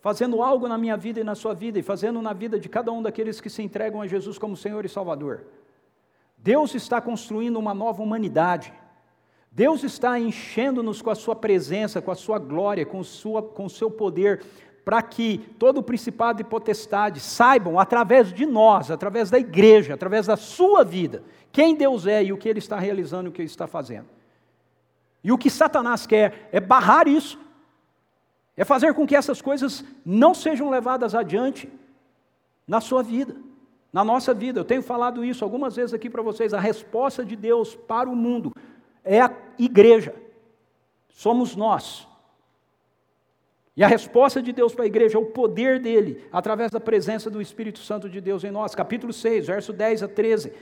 [0.00, 2.90] fazendo algo na minha vida e na sua vida, e fazendo na vida de cada
[2.90, 5.44] um daqueles que se entregam a Jesus como Senhor e Salvador.
[6.38, 8.72] Deus está construindo uma nova humanidade.
[9.50, 13.70] Deus está enchendo-nos com a sua presença, com a sua glória, com, sua, com o
[13.70, 14.42] seu poder,
[14.84, 20.26] para que todo o principado e potestade saibam, através de nós, através da igreja, através
[20.26, 23.42] da sua vida, quem Deus é e o que Ele está realizando e o que
[23.42, 24.06] Ele está fazendo.
[25.22, 27.38] E o que Satanás quer é barrar isso,
[28.56, 31.70] é fazer com que essas coisas não sejam levadas adiante
[32.66, 33.36] na sua vida,
[33.92, 34.60] na nossa vida.
[34.60, 36.52] Eu tenho falado isso algumas vezes aqui para vocês.
[36.52, 38.52] A resposta de Deus para o mundo
[39.04, 40.14] é a igreja,
[41.08, 42.08] somos nós.
[43.74, 47.30] E a resposta de Deus para a igreja é o poder dele, através da presença
[47.30, 48.74] do Espírito Santo de Deus em nós.
[48.74, 50.52] Capítulo 6, verso 10 a 13.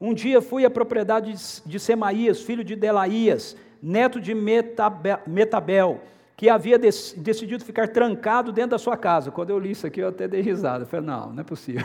[0.00, 1.34] Um dia fui à propriedade
[1.66, 6.00] de Semaías, filho de Delaías, neto de Metabel,
[6.34, 9.30] que havia decidido ficar trancado dentro da sua casa.
[9.30, 10.84] Quando eu li isso aqui, eu até dei risada.
[10.84, 11.84] Eu falei, não, não é possível.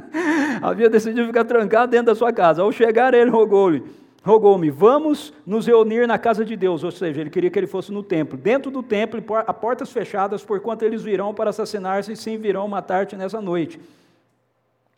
[0.62, 2.62] havia decidido ficar trancado dentro da sua casa.
[2.62, 3.82] Ao chegar, ele rogou-lhe,
[4.26, 6.82] rogou-me, vamos nos reunir na casa de Deus.
[6.82, 8.36] Ou seja, ele queria que ele fosse no templo.
[8.36, 13.14] Dentro do templo, a portas fechadas, porquanto eles virão para assassinar-se e sim virão matar-te
[13.14, 13.78] nessa noite.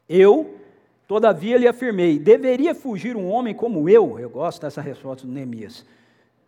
[0.08, 0.54] Eu,
[1.06, 4.18] todavia, lhe afirmei, deveria fugir um homem como eu?
[4.18, 5.84] Eu gosto dessa resposta do Neemias.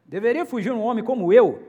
[0.06, 1.60] Deveria fugir um homem como eu?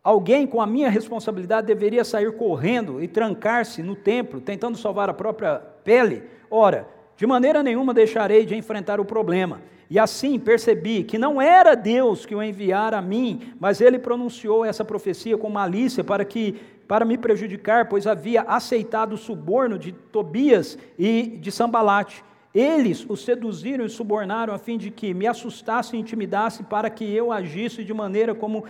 [0.00, 5.14] Alguém com a minha responsabilidade deveria sair correndo e trancar-se no templo, tentando salvar a
[5.14, 6.22] própria pele?
[6.48, 9.60] Ora, de maneira nenhuma deixarei de enfrentar o problema.
[9.88, 14.64] E assim percebi que não era Deus que o enviara a mim, mas ele pronunciou
[14.64, 16.56] essa profecia com malícia para que
[16.88, 22.24] para me prejudicar, pois havia aceitado o suborno de Tobias e de Sambalate.
[22.54, 27.04] Eles o seduziram e subornaram a fim de que me assustasse e intimidasse para que
[27.04, 28.64] eu agisse de maneira como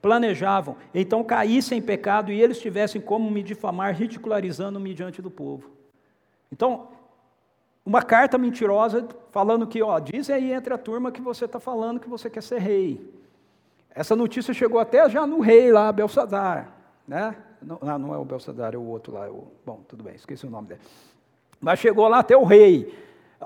[0.00, 5.70] planejavam, então caíssem em pecado e eles tivessem como me difamar, ridicularizando-me diante do povo.
[6.52, 6.88] Então,
[7.88, 11.98] uma carta mentirosa falando que, ó, diz aí entre a turma que você está falando
[11.98, 13.00] que você quer ser rei.
[13.94, 16.68] Essa notícia chegou até já no rei lá, Belsadar,
[17.06, 17.34] né?
[17.62, 20.46] Não, não é o Belsadar, é o outro lá, é o, bom, tudo bem, esqueci
[20.46, 20.80] o nome dele.
[21.58, 22.94] Mas chegou lá até o rei.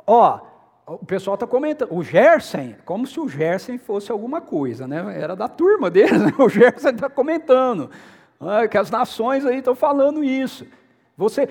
[0.05, 0.41] Ó,
[0.89, 5.21] o pessoal está comentando, o Gersen, como se o Gersen fosse alguma coisa, né?
[5.21, 6.35] Era da turma dele, né?
[6.37, 7.89] o Gersen está comentando,
[8.41, 10.67] ah, que as nações aí estão falando isso.
[11.17, 11.49] Você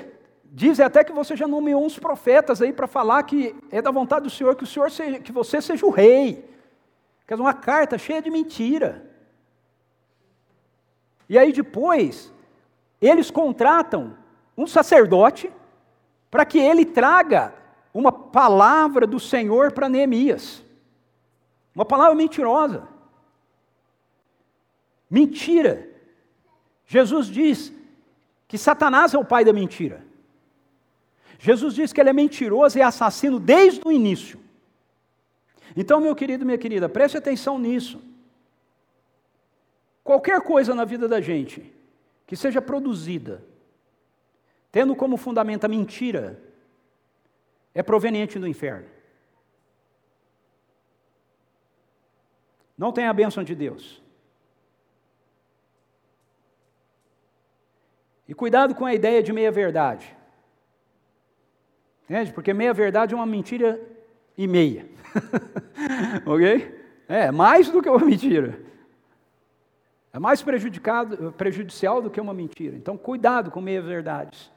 [0.53, 4.25] diz até que você já nomeou uns profetas aí para falar que é da vontade
[4.25, 6.45] do Senhor que o Senhor seja, que você seja o rei.
[7.25, 9.09] Quer dizer, uma carta cheia de mentira.
[11.29, 12.33] E aí depois,
[13.01, 14.17] eles contratam
[14.57, 15.49] um sacerdote
[16.29, 17.53] para que ele traga
[17.93, 20.61] uma palavra do Senhor para Neemias.
[21.73, 22.85] Uma palavra mentirosa.
[25.09, 25.87] Mentira.
[26.85, 27.71] Jesus diz
[28.49, 30.10] que Satanás é o pai da mentira.
[31.41, 34.39] Jesus diz que ele é mentiroso e assassino desde o início.
[35.75, 37.99] Então, meu querido, minha querida, preste atenção nisso.
[40.03, 41.73] Qualquer coisa na vida da gente
[42.27, 43.43] que seja produzida,
[44.71, 46.39] tendo como fundamento a mentira,
[47.73, 48.87] é proveniente do inferno.
[52.77, 53.99] Não tem a bênção de Deus.
[58.27, 60.20] E cuidado com a ideia de meia-verdade.
[62.09, 62.33] Entende?
[62.33, 63.79] Porque meia-verdade é uma mentira
[64.37, 64.85] e meia.
[66.25, 66.79] ok?
[67.07, 68.59] É, mais do que uma mentira.
[70.13, 72.75] É mais prejudicado, prejudicial do que uma mentira.
[72.75, 74.51] Então, cuidado com meia-verdades.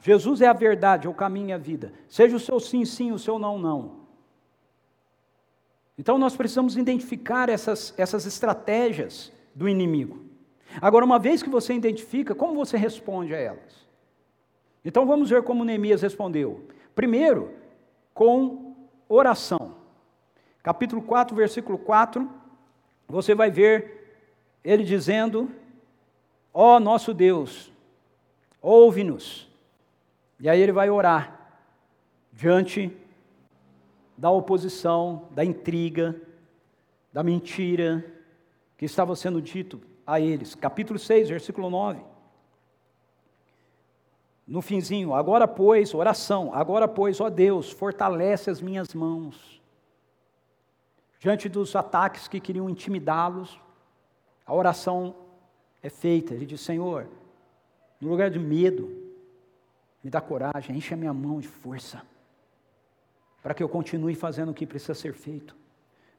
[0.00, 1.92] Jesus é a verdade, é o caminho e a vida.
[2.08, 3.98] Seja o seu sim, sim, o seu não, não.
[5.98, 10.24] Então nós precisamos identificar essas, essas estratégias do inimigo.
[10.80, 13.87] Agora, uma vez que você identifica, como você responde a elas?
[14.88, 16.66] Então vamos ver como Neemias respondeu.
[16.94, 17.52] Primeiro,
[18.14, 18.74] com
[19.06, 19.74] oração.
[20.62, 22.26] Capítulo 4, versículo 4,
[23.06, 24.16] você vai ver
[24.64, 25.50] ele dizendo:
[26.54, 27.70] Ó oh, nosso Deus,
[28.62, 29.46] ouve-nos
[30.40, 31.38] e aí ele vai orar
[32.32, 32.90] diante
[34.16, 36.18] da oposição, da intriga,
[37.12, 38.02] da mentira
[38.78, 40.54] que estava sendo dito a eles.
[40.54, 42.00] Capítulo 6, versículo 9.
[44.48, 49.62] No finzinho, agora pois, oração, agora pois, ó Deus, fortalece as minhas mãos.
[51.20, 53.60] Diante dos ataques que queriam intimidá-los,
[54.46, 55.14] a oração
[55.82, 56.32] é feita.
[56.32, 57.06] Ele diz: Senhor,
[58.00, 58.88] no lugar de medo,
[60.02, 62.00] me dá coragem, enche a minha mão de força,
[63.42, 65.54] para que eu continue fazendo o que precisa ser feito.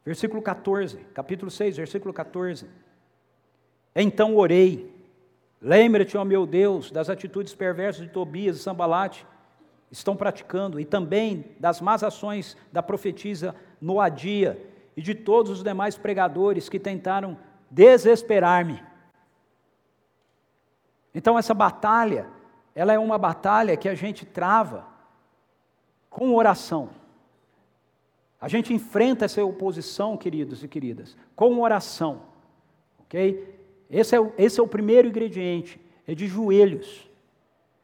[0.06, 2.68] Versículo 14, capítulo 6, versículo 14.
[3.96, 4.99] Então orei,
[5.62, 9.26] lembra-te, ó meu Deus, das atitudes perversas de Tobias e Sambalate,
[9.92, 14.62] estão praticando, e também das más ações da profetisa Noadia
[14.96, 17.38] e de todos os demais pregadores que tentaram
[17.72, 18.84] desesperar-me.
[21.14, 22.28] Então, essa batalha
[22.80, 24.88] ela é uma batalha que a gente trava
[26.10, 26.92] com oração.
[28.40, 32.22] A gente enfrenta essa oposição, queridos e queridas, com oração.
[33.00, 33.59] Ok?
[33.90, 37.10] Esse é, o, esse é o primeiro ingrediente, é de joelhos.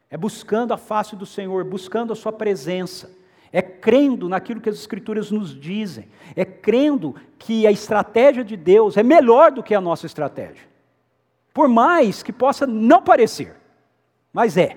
[0.08, 3.10] É buscando a face do Senhor, buscando a Sua presença.
[3.52, 6.08] É crendo naquilo que as Escrituras nos dizem.
[6.36, 10.66] É crendo que a estratégia de Deus é melhor do que a nossa estratégia.
[11.52, 13.56] Por mais que possa não parecer.
[14.32, 14.76] Mas é.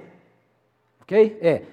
[1.02, 1.38] Ok?
[1.42, 1.64] É.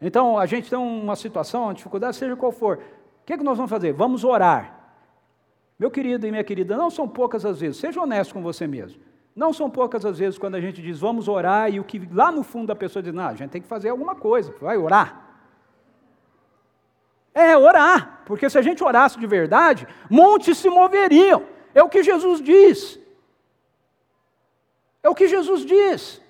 [0.00, 2.78] Então, a gente tem uma situação, uma dificuldade, seja qual for.
[2.78, 3.92] O que, é que nós vamos fazer?
[3.92, 4.81] Vamos orar.
[5.78, 9.00] Meu querido e minha querida, não são poucas as vezes, seja honesto com você mesmo.
[9.34, 12.30] Não são poucas as vezes quando a gente diz vamos orar e o que lá
[12.30, 15.30] no fundo a pessoa diz, não, a gente tem que fazer alguma coisa, vai orar.
[17.34, 21.44] É orar, porque se a gente orasse de verdade, montes se moveriam.
[21.74, 23.00] É o que Jesus diz.
[25.02, 26.20] É o que Jesus diz.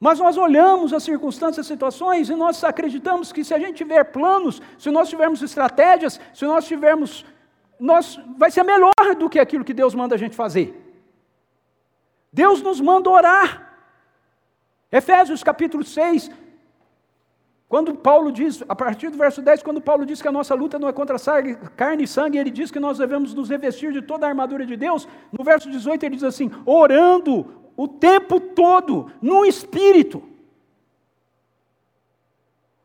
[0.00, 4.04] Mas nós olhamos as circunstâncias, as situações e nós acreditamos que se a gente tiver
[4.04, 7.26] planos, se nós tivermos estratégias, se nós tivermos,
[7.78, 10.74] nós vai ser melhor do que aquilo que Deus manda a gente fazer.
[12.32, 13.66] Deus nos manda orar.
[14.90, 16.30] Efésios capítulo 6,
[17.68, 20.78] quando Paulo diz, a partir do verso 10, quando Paulo diz que a nossa luta
[20.78, 21.16] não é contra
[21.76, 24.76] carne e sangue, ele diz que nós devemos nos revestir de toda a armadura de
[24.76, 25.06] Deus.
[25.30, 30.22] No verso 18 ele diz assim: orando o tempo todo no espírito.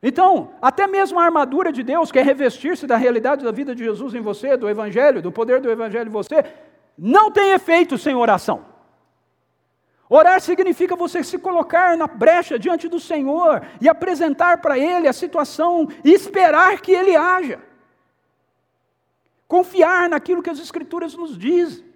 [0.05, 3.85] Então, até mesmo a armadura de Deus, que é revestir-se da realidade da vida de
[3.85, 6.43] Jesus em você, do evangelho, do poder do evangelho em você,
[6.97, 8.65] não tem efeito sem oração.
[10.09, 15.13] Orar significa você se colocar na brecha diante do Senhor e apresentar para Ele a
[15.13, 17.61] situação e esperar que Ele haja.
[19.47, 21.92] Confiar naquilo que as Escrituras nos dizem.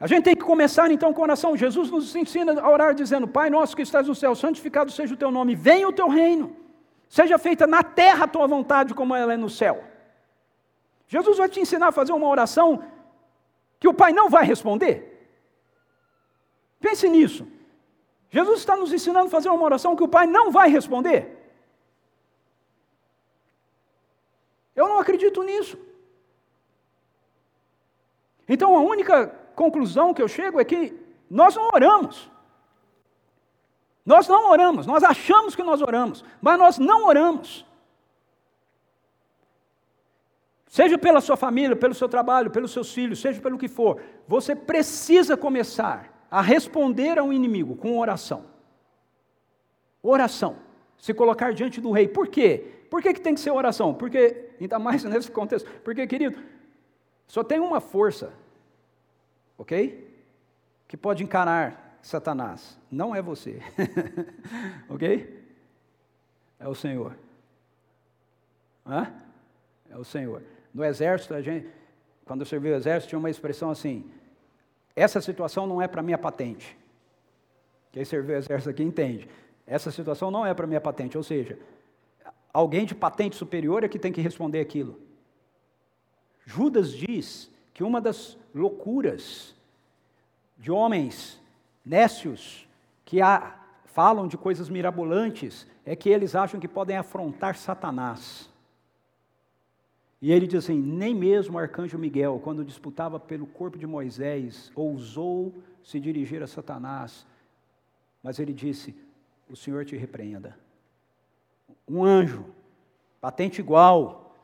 [0.00, 1.54] A gente tem que começar então com oração.
[1.54, 5.16] Jesus nos ensina a orar dizendo: Pai nosso que estás no céu, santificado seja o
[5.16, 6.56] teu nome, venha o teu reino,
[7.06, 9.84] seja feita na terra a tua vontade, como ela é no céu.
[11.06, 12.82] Jesus vai te ensinar a fazer uma oração
[13.78, 15.06] que o Pai não vai responder.
[16.80, 17.46] Pense nisso.
[18.30, 21.36] Jesus está nos ensinando a fazer uma oração que o Pai não vai responder.
[24.74, 25.78] Eu não acredito nisso.
[28.48, 30.94] Então a única conclusão que eu chego é que
[31.28, 32.30] nós não oramos.
[34.04, 37.64] Nós não oramos, nós achamos que nós oramos, mas nós não oramos.
[40.66, 44.54] Seja pela sua família, pelo seu trabalho, pelos seus filhos, seja pelo que for, você
[44.54, 48.44] precisa começar a responder ao inimigo com oração.
[50.02, 50.56] Oração.
[50.96, 52.06] Se colocar diante do rei.
[52.06, 52.64] Por quê?
[52.88, 53.92] Por que, que tem que ser oração?
[53.92, 56.40] Porque, ainda mais nesse contexto, porque, querido,
[57.26, 58.32] só tem uma força,
[59.60, 60.10] ok?
[60.88, 62.78] Que pode encarar Satanás.
[62.90, 63.60] Não é você,
[64.88, 65.38] ok?
[66.58, 67.14] É o Senhor.
[68.86, 69.12] Hã?
[69.90, 70.42] É o Senhor.
[70.72, 71.68] No exército, a gente,
[72.24, 74.10] quando eu servi o exército, tinha uma expressão assim:
[74.96, 76.76] essa situação não é para minha patente.
[77.92, 79.28] Quem serviu o exército aqui entende.
[79.66, 81.58] Essa situação não é para minha patente, ou seja,
[82.50, 84.98] alguém de patente superior é que tem que responder aquilo.
[86.46, 87.50] Judas diz
[87.80, 89.56] que uma das loucuras
[90.58, 91.40] de homens
[91.82, 92.68] nécios
[93.06, 98.50] que há, falam de coisas mirabolantes é que eles acham que podem afrontar Satanás.
[100.20, 104.70] E ele diz assim: nem mesmo o arcanjo Miguel, quando disputava pelo corpo de Moisés,
[104.74, 107.26] ousou se dirigir a Satanás,
[108.22, 108.94] mas ele disse:
[109.48, 110.54] O Senhor te repreenda.
[111.88, 112.44] Um anjo,
[113.22, 114.36] patente igual,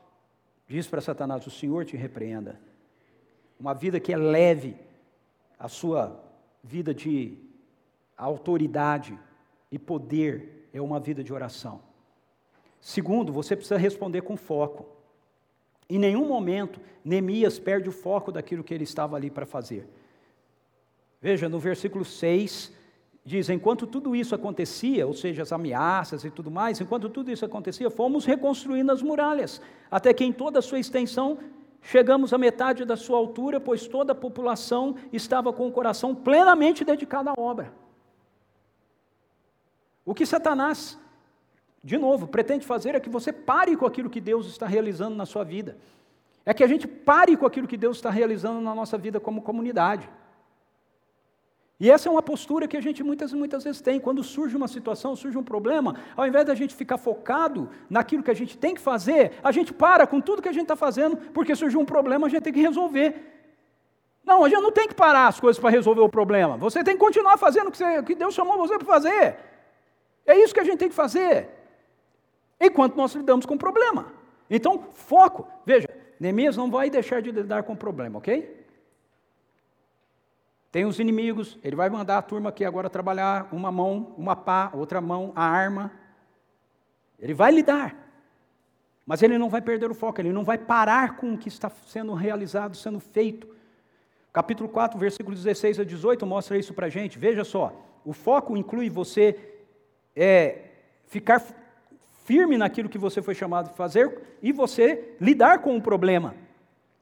[0.67, 2.65] diz para Satanás: O Senhor te repreenda.
[3.59, 4.75] Uma vida que é leve,
[5.57, 6.23] a sua
[6.63, 7.37] vida de
[8.15, 9.17] autoridade
[9.71, 11.81] e poder é uma vida de oração.
[12.79, 14.85] Segundo, você precisa responder com foco.
[15.89, 19.87] Em nenhum momento Neemias perde o foco daquilo que ele estava ali para fazer.
[21.21, 22.71] Veja, no versículo 6,
[23.25, 27.45] diz: Enquanto tudo isso acontecia, ou seja, as ameaças e tudo mais, enquanto tudo isso
[27.45, 31.39] acontecia, fomos reconstruindo as muralhas, até que em toda a sua extensão
[31.81, 36.83] chegamos à metade da sua altura, pois toda a população estava com o coração plenamente
[36.83, 37.73] dedicado à obra.
[40.05, 40.97] O que Satanás
[41.87, 45.25] de novo, pretende fazer é que você pare com aquilo que Deus está realizando na
[45.25, 45.77] sua vida.
[46.45, 49.41] É que a gente pare com aquilo que Deus está realizando na nossa vida como
[49.41, 50.09] comunidade.
[51.79, 53.99] E essa é uma postura que a gente muitas muitas vezes tem.
[53.99, 58.31] Quando surge uma situação, surge um problema, ao invés da gente ficar focado naquilo que
[58.31, 61.17] a gente tem que fazer, a gente para com tudo que a gente está fazendo,
[61.33, 63.13] porque surgiu um problema, a gente tem que resolver.
[64.25, 66.57] Não, a gente não tem que parar as coisas para resolver o problema.
[66.57, 69.37] Você tem que continuar fazendo o que, você, o que Deus chamou você para fazer.
[70.25, 71.47] É isso que a gente tem que fazer
[72.59, 74.11] enquanto nós lidamos com o problema.
[74.49, 75.47] Então, foco.
[75.65, 75.87] Veja,
[76.19, 78.66] Neemias não vai deixar de lidar com o problema, ok?
[80.71, 84.69] Tem os inimigos, ele vai mandar a turma aqui agora trabalhar uma mão, uma pá,
[84.73, 85.91] outra mão, a arma.
[87.17, 87.95] Ele vai lidar.
[89.05, 91.71] Mas ele não vai perder o foco, ele não vai parar com o que está
[91.87, 93.47] sendo realizado, sendo feito.
[94.33, 97.17] Capítulo 4, versículos 16 a 18 mostra isso para a gente.
[97.17, 99.39] Veja só, o foco inclui você
[100.13, 100.65] é,
[101.05, 101.41] ficar
[102.25, 106.35] firme naquilo que você foi chamado a fazer e você lidar com o problema.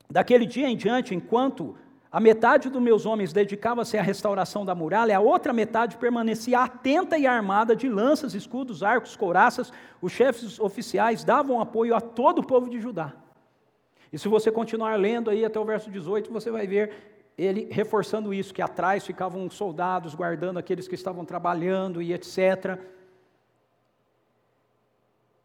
[0.08, 1.76] Daquele dia em diante, enquanto
[2.16, 7.18] a metade dos meus homens dedicava-se à restauração da muralha, a outra metade permanecia atenta
[7.18, 9.70] e armada de lanças, escudos, arcos, couraças.
[10.02, 13.12] Os chefes oficiais davam apoio a todo o povo de Judá.
[14.14, 16.94] E se você continuar lendo aí até o verso 18, você vai ver
[17.38, 22.80] ele reforçando isso, que atrás ficavam soldados guardando aqueles que estavam trabalhando e etc.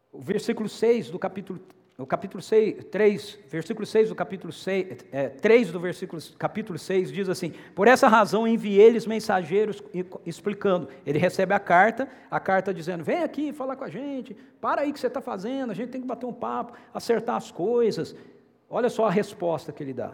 [0.09, 1.59] O versículo 6 do capítulo
[2.01, 7.11] no capítulo 6, 3, versículo 6 do capítulo 6, é, 3 do versículo, capítulo 6
[7.11, 9.83] diz assim: Por essa razão enviei-lhes mensageiros
[10.25, 10.89] explicando.
[11.05, 14.91] Ele recebe a carta, a carta dizendo: Vem aqui falar com a gente, para aí
[14.91, 18.15] que você está fazendo, a gente tem que bater um papo, acertar as coisas.
[18.67, 20.13] Olha só a resposta que ele dá.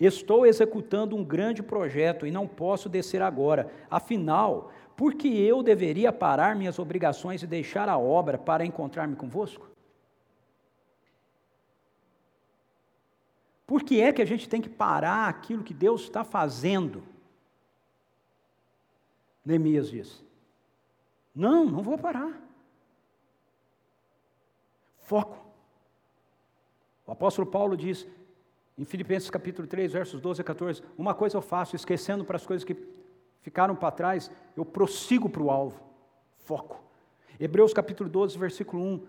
[0.00, 3.70] Estou executando um grande projeto e não posso descer agora.
[3.90, 9.73] Afinal, por que eu deveria parar minhas obrigações e deixar a obra para encontrar-me convosco?
[13.66, 17.02] Por que é que a gente tem que parar aquilo que Deus está fazendo?
[19.44, 20.22] Neemias diz:
[21.34, 22.40] Não, não vou parar.
[24.98, 25.44] Foco.
[27.06, 28.06] O apóstolo Paulo diz
[28.76, 32.46] em Filipenses capítulo 3, versos 12 a 14: Uma coisa eu faço, esquecendo para as
[32.46, 32.76] coisas que
[33.40, 35.80] ficaram para trás, eu prossigo para o alvo.
[36.38, 36.82] Foco.
[37.40, 39.06] Hebreus capítulo 12, versículo 1: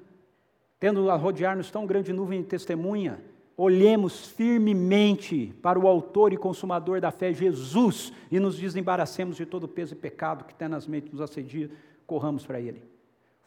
[0.80, 3.20] Tendo a rodear-nos tão grande nuvem de testemunha,
[3.58, 9.64] olhemos firmemente para o autor e consumador da fé, Jesus, e nos desembaracemos de todo
[9.64, 11.70] o peso e pecado que tenazmente nos assedia,
[12.06, 12.84] corramos para Ele.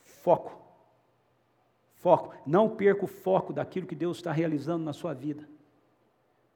[0.03, 0.57] Foco.
[1.97, 2.35] Foco.
[2.47, 5.47] Não perca o foco daquilo que Deus está realizando na sua vida,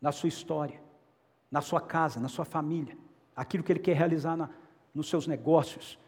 [0.00, 0.80] na sua história,
[1.50, 2.96] na sua casa, na sua família,
[3.36, 4.48] aquilo que Ele quer realizar na,
[4.94, 5.98] nos seus negócios,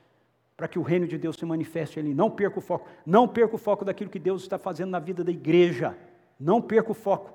[0.56, 2.14] para que o reino de Deus se manifeste ali.
[2.14, 2.88] Não perca o foco.
[3.04, 5.98] Não perca o foco daquilo que Deus está fazendo na vida da igreja.
[6.44, 7.32] Não perca o foco.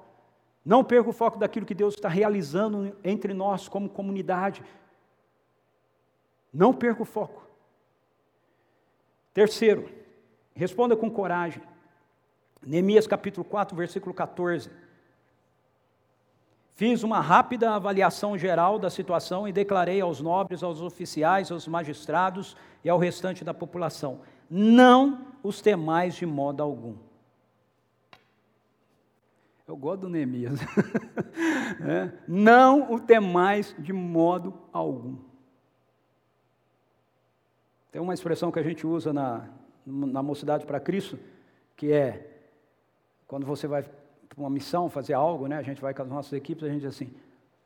[0.64, 4.64] Não perca o foco daquilo que Deus está realizando entre nós como comunidade.
[6.54, 7.42] Não perca o foco.
[9.34, 9.90] Terceiro,
[10.54, 11.64] responda com coragem.
[12.62, 14.70] Neemias capítulo 4, versículo 14.
[16.76, 22.56] Fiz uma rápida avaliação geral da situação e declarei aos nobres, aos oficiais, aos magistrados
[22.84, 27.09] e ao restante da população: não os temais de modo algum.
[29.70, 30.60] Eu gosto do Neemias.
[31.88, 32.12] é.
[32.28, 35.16] Não o temais de modo algum.
[37.92, 39.48] Tem uma expressão que a gente usa na,
[39.86, 41.20] na Mocidade para Cristo,
[41.78, 42.42] que é,
[43.28, 46.34] quando você vai para uma missão, fazer algo, né, a gente vai com as nossas
[46.34, 47.14] equipes, a gente diz assim,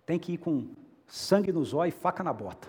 [0.05, 0.67] tem que ir com
[1.07, 2.67] sangue nos olhos e faca na bota.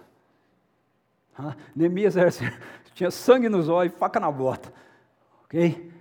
[1.37, 2.45] Ah, Neemias era assim,
[2.95, 4.73] tinha sangue nos olhos e faca na bota.
[5.43, 5.93] Ok?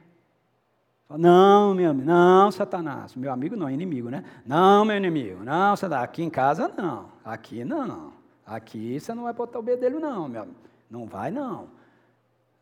[1.09, 3.15] Não, meu amigo, não, Satanás.
[3.15, 4.23] Meu amigo não, inimigo, né?
[4.45, 6.05] Não, meu inimigo, não, Satanás.
[6.05, 7.09] Aqui em casa não.
[7.23, 8.13] Aqui não.
[8.45, 10.57] Aqui você não vai botar o bedelho, não, meu amigo.
[10.89, 11.67] Não vai, não.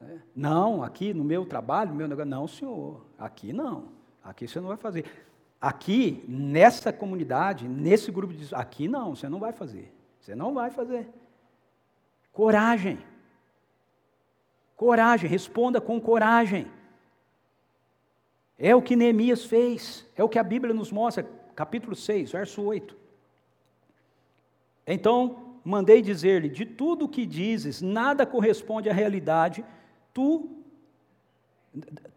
[0.01, 0.17] É.
[0.35, 3.05] Não, aqui no meu trabalho, meu negócio, não, senhor.
[3.17, 3.85] Aqui não.
[4.23, 5.05] Aqui você não vai fazer.
[5.59, 8.53] Aqui, nessa comunidade, nesse grupo de.
[8.53, 9.93] Aqui não, você não vai fazer.
[10.19, 11.07] Você não vai fazer.
[12.33, 12.99] Coragem.
[14.75, 16.67] Coragem, responda com coragem.
[18.63, 22.61] É o que Neemias fez, é o que a Bíblia nos mostra, capítulo 6, verso
[22.61, 22.95] 8.
[24.85, 29.65] Então, mandei dizer-lhe: de tudo o que dizes, nada corresponde à realidade,
[30.13, 30.47] tu,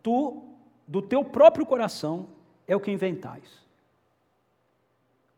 [0.02, 0.44] tu,
[0.86, 2.28] do teu próprio coração,
[2.68, 3.64] é o que inventais.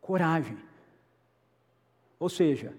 [0.01, 0.57] Coragem.
[2.19, 2.75] Ou seja,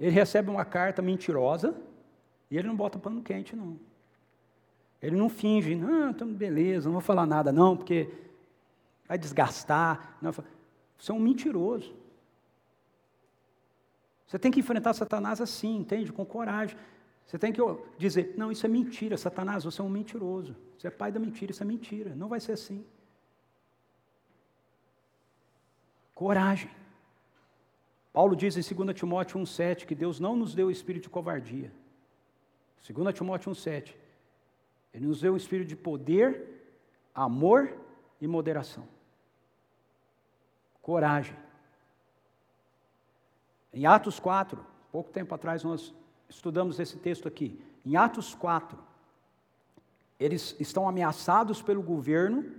[0.00, 1.76] ele recebe uma carta mentirosa
[2.50, 3.78] e ele não bota pano quente, não.
[5.04, 8.10] Ele não finge, não, estamos beleza, não vou falar nada não, porque
[9.06, 10.16] vai desgastar.
[10.22, 11.94] Não, você é um mentiroso.
[14.26, 16.10] Você tem que enfrentar Satanás assim, entende?
[16.10, 16.76] Com coragem.
[17.26, 17.60] Você tem que
[17.98, 20.56] dizer, não, isso é mentira, Satanás, você é um mentiroso.
[20.78, 22.14] Você é pai da mentira, isso é mentira.
[22.14, 22.82] Não vai ser assim.
[26.14, 26.70] Coragem.
[28.10, 31.70] Paulo diz em 2 Timóteo 1,7 que Deus não nos deu o espírito de covardia.
[32.88, 34.03] 2 Timóteo 1,7.
[34.94, 36.78] Ele nos deu um espírito de poder,
[37.12, 37.76] amor
[38.20, 38.86] e moderação.
[40.80, 41.36] Coragem.
[43.72, 45.92] Em Atos 4, pouco tempo atrás nós
[46.28, 47.60] estudamos esse texto aqui.
[47.84, 48.78] Em Atos 4,
[50.18, 52.54] eles estão ameaçados pelo governo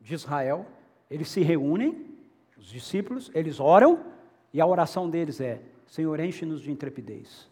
[0.00, 0.66] de Israel,
[1.10, 2.14] eles se reúnem,
[2.58, 4.04] os discípulos, eles oram,
[4.52, 7.48] e a oração deles é: Senhor, enche-nos de intrepidez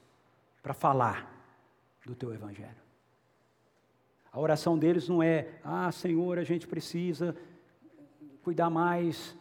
[0.62, 1.32] para falar
[2.04, 2.81] do teu evangelho.
[4.32, 7.36] A oração deles não é, ah, Senhor, a gente precisa
[8.42, 9.36] cuidar mais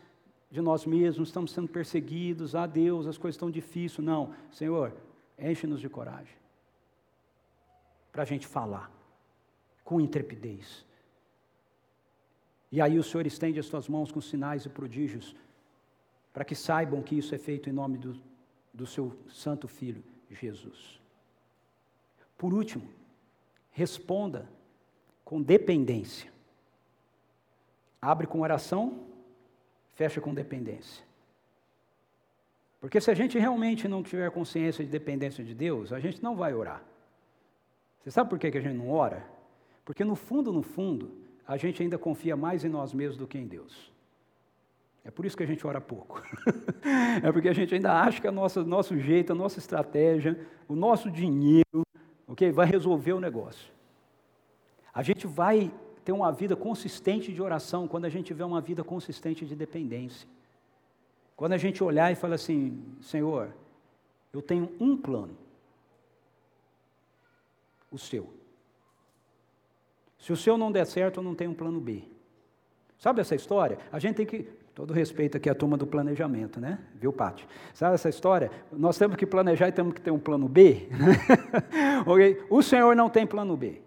[0.51, 4.05] de nós mesmos, estamos sendo perseguidos, ah, Deus, as coisas estão difíceis.
[4.05, 4.93] Não, Senhor,
[5.39, 6.35] enche-nos de coragem
[8.11, 8.91] para a gente falar
[9.85, 10.85] com intrepidez.
[12.69, 15.35] E aí o Senhor estende as suas mãos com sinais e prodígios,
[16.33, 18.21] para que saibam que isso é feito em nome do,
[18.73, 20.99] do seu Santo Filho, Jesus.
[22.37, 22.89] Por último,
[23.71, 24.49] responda
[25.31, 26.29] com dependência.
[28.01, 29.05] Abre com oração,
[29.93, 31.05] fecha com dependência.
[32.81, 36.35] Porque se a gente realmente não tiver consciência de dependência de Deus, a gente não
[36.35, 36.83] vai orar.
[38.03, 39.25] Você sabe por que a gente não ora?
[39.85, 41.13] Porque no fundo, no fundo,
[41.47, 43.89] a gente ainda confia mais em nós mesmos do que em Deus.
[45.01, 46.21] É por isso que a gente ora pouco.
[47.23, 51.09] é porque a gente ainda acha que o nosso, jeito, a nossa estratégia, o nosso
[51.09, 51.87] dinheiro,
[52.27, 53.71] ok, vai resolver o negócio.
[54.93, 55.71] A gente vai
[56.03, 60.27] ter uma vida consistente de oração quando a gente tiver uma vida consistente de dependência.
[61.35, 63.53] Quando a gente olhar e falar assim, Senhor,
[64.33, 65.35] eu tenho um plano,
[67.91, 68.31] o seu.
[70.19, 72.03] Se o seu não der certo, eu não tenho um plano B.
[72.97, 73.79] Sabe essa história?
[73.91, 74.43] A gente tem que.
[74.73, 76.79] Todo respeito aqui à turma do planejamento, né?
[76.95, 77.45] Viu, Pátio?
[77.73, 78.49] Sabe essa história?
[78.71, 80.87] Nós temos que planejar e temos que ter um plano B.
[82.07, 82.41] okay?
[82.49, 83.81] O Senhor não tem plano B.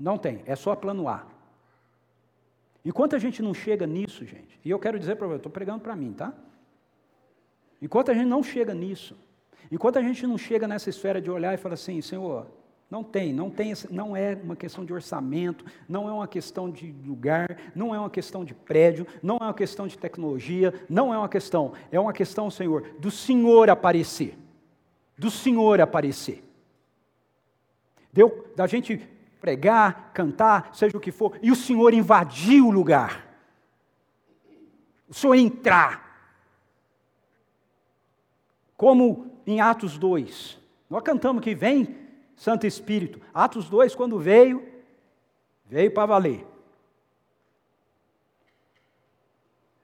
[0.00, 1.26] Não tem, é só plano A.
[2.82, 5.80] Enquanto a gente não chega nisso, gente, e eu quero dizer para você, estou pregando
[5.80, 6.32] para mim, tá?
[7.82, 9.14] Enquanto a gente não chega nisso,
[9.70, 12.46] enquanto a gente não chega nessa esfera de olhar e falar assim, Senhor,
[12.90, 16.92] não tem, não tem, não é uma questão de orçamento, não é uma questão de
[17.04, 21.18] lugar, não é uma questão de prédio, não é uma questão de tecnologia, não é
[21.18, 24.36] uma questão, é uma questão, Senhor, do Senhor aparecer.
[25.16, 26.42] Do Senhor aparecer.
[28.10, 29.06] Deu da gente
[29.40, 33.26] pregar, cantar, seja o que for, e o Senhor invadir o lugar.
[35.08, 36.08] O Senhor entrar.
[38.76, 40.58] Como em Atos 2.
[40.88, 41.96] Nós cantamos que vem
[42.36, 43.20] Santo Espírito.
[43.32, 44.66] Atos 2, quando veio,
[45.66, 46.46] veio para valer.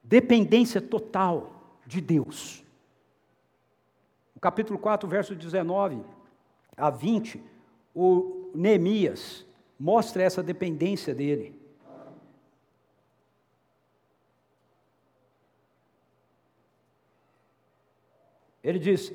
[0.03, 2.65] Dependência total de Deus.
[4.35, 6.03] No capítulo 4, verso 19
[6.77, 7.43] a 20,
[7.95, 9.46] o Neemias
[9.79, 11.61] mostra essa dependência dele.
[18.63, 19.15] Ele diz: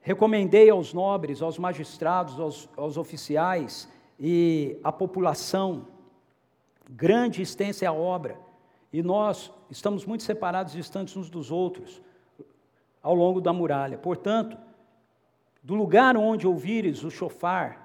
[0.00, 3.88] Recomendei aos nobres, aos magistrados, aos, aos oficiais
[4.18, 5.86] e à população,
[6.90, 8.36] grande e extensa é a obra,
[8.92, 12.02] e nós estamos muito separados, distantes uns dos outros,
[13.00, 13.96] ao longo da muralha.
[13.96, 14.58] Portanto,
[15.62, 17.81] do lugar onde ouvires o chofar,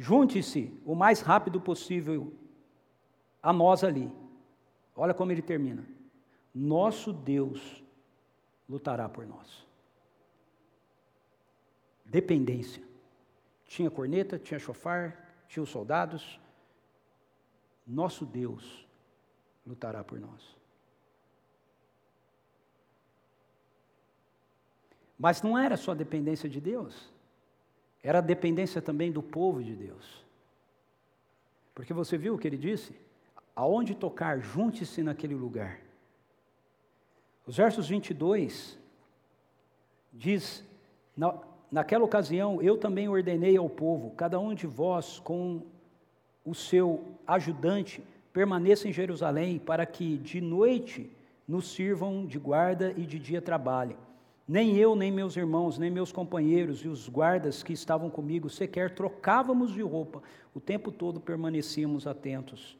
[0.00, 2.32] Junte-se o mais rápido possível
[3.42, 4.08] a nós ali.
[4.94, 5.84] Olha como ele termina.
[6.54, 7.82] Nosso Deus
[8.68, 9.66] lutará por nós.
[12.04, 12.80] Dependência.
[13.64, 16.40] Tinha corneta, tinha chofar, tinha os soldados.
[17.84, 18.86] Nosso Deus
[19.66, 20.56] lutará por nós.
[25.18, 27.12] Mas não era só dependência de Deus.
[28.02, 30.24] Era a dependência também do povo de Deus.
[31.74, 32.94] Porque você viu o que ele disse?
[33.54, 35.80] Aonde tocar, junte-se naquele lugar.
[37.46, 38.78] Os versos 22
[40.12, 40.64] diz:
[41.16, 41.34] na,
[41.70, 45.62] Naquela ocasião eu também ordenei ao povo, cada um de vós com
[46.44, 51.10] o seu ajudante, permaneça em Jerusalém, para que de noite
[51.46, 53.96] nos sirvam de guarda e de dia trabalhem.
[54.48, 58.94] Nem eu, nem meus irmãos, nem meus companheiros e os guardas que estavam comigo sequer
[58.94, 60.22] trocávamos de roupa,
[60.54, 62.78] o tempo todo permanecíamos atentos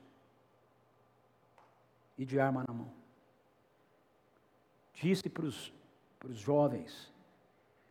[2.16, 2.90] e de arma na mão.
[4.94, 5.70] Disse para os,
[6.30, 7.12] jovens,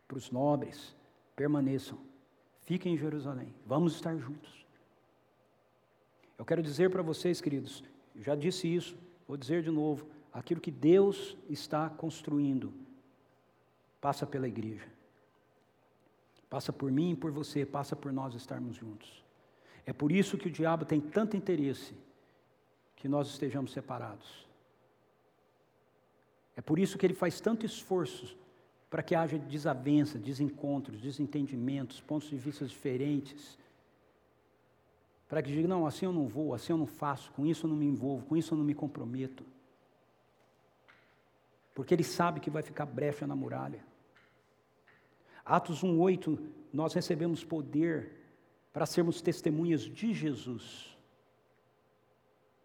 [0.08, 0.96] para os nobres:
[1.36, 1.98] permaneçam,
[2.62, 4.66] fiquem em Jerusalém, vamos estar juntos.
[6.36, 7.84] Eu quero dizer para vocês, queridos,
[8.16, 8.96] já disse isso,
[9.28, 12.87] vou dizer de novo: aquilo que Deus está construindo
[14.00, 14.86] passa pela igreja.
[16.48, 19.22] Passa por mim e por você, passa por nós estarmos juntos.
[19.84, 21.94] É por isso que o diabo tem tanto interesse
[22.96, 24.46] que nós estejamos separados.
[26.56, 28.36] É por isso que ele faz tanto esforço
[28.90, 33.58] para que haja desavença, desencontros, desentendimentos, pontos de vista diferentes.
[35.28, 37.70] Para que diga, não, assim eu não vou, assim eu não faço, com isso eu
[37.70, 39.44] não me envolvo, com isso eu não me comprometo
[41.78, 43.84] porque ele sabe que vai ficar brecha na muralha.
[45.44, 46.36] Atos 1:8,
[46.72, 48.16] nós recebemos poder
[48.72, 50.98] para sermos testemunhas de Jesus,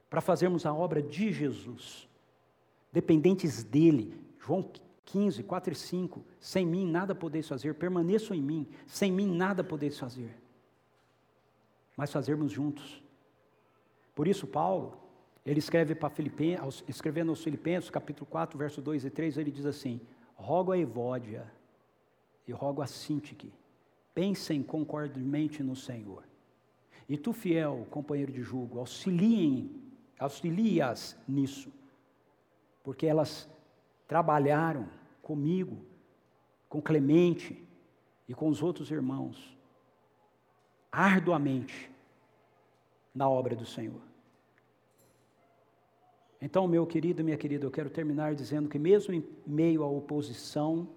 [0.10, 2.10] para fazermos a obra de Jesus,
[2.92, 4.20] dependentes dele.
[4.40, 4.68] João
[5.06, 6.26] 15, 4 e 5.
[6.40, 10.36] Sem mim nada podeis fazer, permaneçam em mim, sem mim nada podeis fazer.
[11.96, 13.04] Mas fazermos juntos.
[14.16, 14.98] Por isso, Paulo,
[15.46, 19.66] ele escreve para Filipenses, escrevendo aos Filipenses, capítulo 4, verso 2 e 3, ele diz
[19.66, 20.00] assim:
[20.36, 21.52] Rogo a Evódia
[22.48, 23.54] e rogo a Sintique,
[24.14, 26.24] pensem concordemente no Senhor.
[27.10, 29.84] E tu, fiel companheiro de julgo, auxiliem,
[30.18, 31.72] auxilie-as nisso,
[32.82, 33.50] porque elas
[34.08, 34.88] trabalharam
[35.22, 35.86] comigo,
[36.70, 37.62] com Clemente
[38.28, 39.58] e com os outros irmãos,
[40.90, 41.92] arduamente
[43.14, 44.13] na obra do Senhor.
[46.46, 49.88] Então, meu querido e minha querida, eu quero terminar dizendo que, mesmo em meio à
[49.88, 50.90] oposição,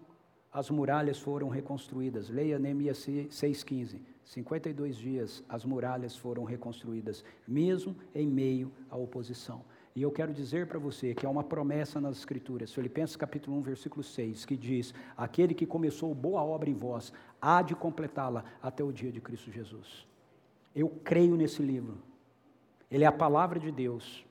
[0.53, 2.29] as muralhas foram reconstruídas.
[2.29, 4.01] Leia Neemias 6,15.
[4.25, 9.65] 52 dias as muralhas foram reconstruídas, mesmo em meio à oposição.
[9.95, 13.63] E eu quero dizer para você que há uma promessa nas Escrituras, Filipenses capítulo 1,
[13.63, 18.83] versículo 6, que diz: Aquele que começou boa obra em vós, há de completá-la até
[18.83, 20.09] o dia de Cristo Jesus.
[20.75, 21.99] Eu creio nesse livro,
[22.91, 24.27] ele é a palavra de Deus,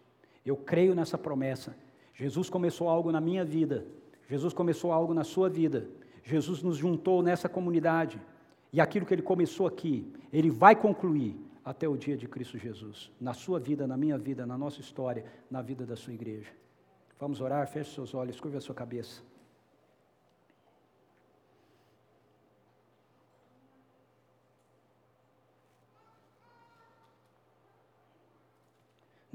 [0.46, 1.76] eu creio nessa promessa.
[2.14, 3.86] Jesus começou algo na minha vida,
[4.30, 5.90] Jesus começou algo na sua vida,
[6.24, 8.22] Jesus nos juntou nessa comunidade,
[8.72, 13.12] e aquilo que ele começou aqui, ele vai concluir até o dia de Cristo Jesus,
[13.20, 16.52] na sua vida, na minha vida, na nossa história, na vida da sua igreja.
[17.20, 19.22] Vamos orar, feche seus olhos, curva a sua cabeça.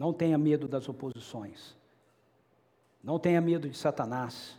[0.00, 1.76] Não tenha medo das oposições.
[3.04, 4.56] Não tenha medo de Satanás.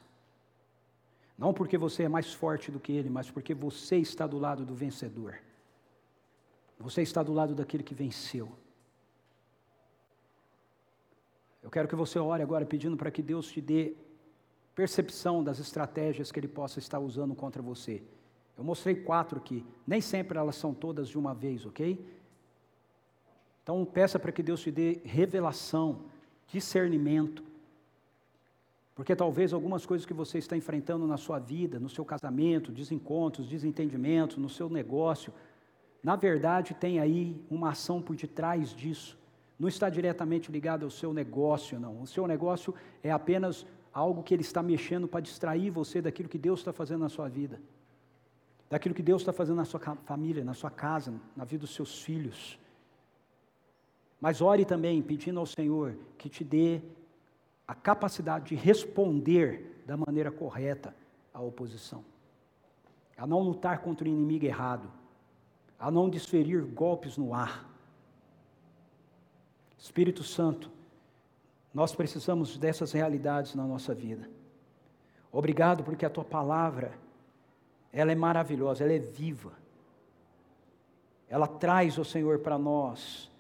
[1.35, 4.63] Não porque você é mais forte do que ele, mas porque você está do lado
[4.63, 5.39] do vencedor.
[6.77, 8.51] Você está do lado daquele que venceu.
[11.63, 13.95] Eu quero que você ore agora pedindo para que Deus te dê
[14.75, 18.03] percepção das estratégias que Ele possa estar usando contra você.
[18.55, 22.20] Eu mostrei quatro aqui, nem sempre elas são todas de uma vez, ok?
[23.71, 26.01] Então peça para que Deus te dê revelação,
[26.45, 27.41] discernimento,
[28.93, 33.47] porque talvez algumas coisas que você está enfrentando na sua vida, no seu casamento, desencontros,
[33.47, 35.31] desentendimentos, no seu negócio,
[36.03, 39.17] na verdade, tem aí uma ação por detrás disso.
[39.57, 42.01] Não está diretamente ligado ao seu negócio, não.
[42.01, 46.37] O seu negócio é apenas algo que ele está mexendo para distrair você daquilo que
[46.37, 47.57] Deus está fazendo na sua vida,
[48.69, 52.03] daquilo que Deus está fazendo na sua família, na sua casa, na vida dos seus
[52.03, 52.59] filhos.
[54.21, 56.79] Mas ore também pedindo ao Senhor que te dê
[57.67, 60.95] a capacidade de responder da maneira correta
[61.33, 62.05] à oposição,
[63.17, 65.01] a não lutar contra o inimigo errado
[65.81, 67.67] a não desferir golpes no ar.
[69.79, 70.69] Espírito Santo,
[71.73, 74.29] nós precisamos dessas realidades na nossa vida.
[75.31, 76.93] Obrigado porque a tua palavra,
[77.91, 79.53] ela é maravilhosa, ela é viva.
[81.27, 83.30] Ela traz, o Senhor, para nós,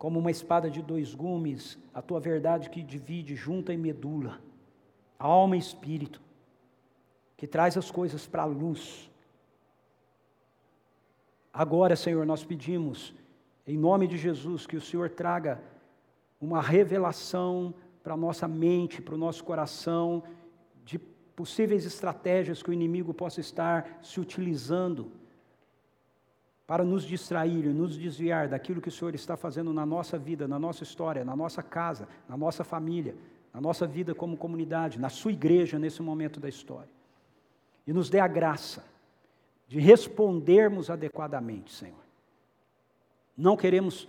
[0.00, 4.40] como uma espada de dois gumes, a tua verdade que divide junta e medula,
[5.18, 6.22] alma e espírito,
[7.36, 9.10] que traz as coisas para a luz.
[11.52, 13.12] Agora, Senhor, nós pedimos,
[13.66, 15.62] em nome de Jesus, que o Senhor traga
[16.40, 20.22] uma revelação para a nossa mente, para o nosso coração,
[20.82, 25.12] de possíveis estratégias que o inimigo possa estar se utilizando
[26.70, 30.46] para nos distrair e nos desviar daquilo que o Senhor está fazendo na nossa vida,
[30.46, 33.16] na nossa história, na nossa casa, na nossa família,
[33.52, 36.88] na nossa vida como comunidade, na sua igreja nesse momento da história.
[37.84, 38.84] E nos dê a graça
[39.66, 41.98] de respondermos adequadamente, Senhor.
[43.36, 44.06] Não queremos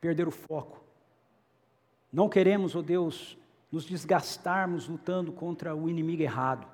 [0.00, 0.82] perder o foco.
[2.12, 3.38] Não queremos, ó oh Deus,
[3.70, 6.66] nos desgastarmos lutando contra o inimigo errado.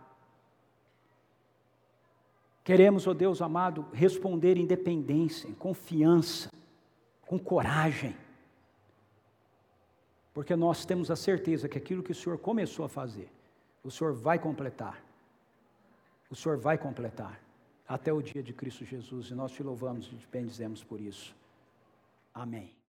[2.68, 6.52] Queremos, ó oh Deus amado, responder em dependência, em confiança,
[7.22, 8.14] com coragem.
[10.34, 13.32] Porque nós temos a certeza que aquilo que o Senhor começou a fazer,
[13.82, 15.02] o Senhor vai completar.
[16.28, 17.40] O Senhor vai completar
[17.88, 19.30] até o dia de Cristo Jesus.
[19.30, 21.34] E nós te louvamos e te bendizemos por isso.
[22.34, 22.77] Amém.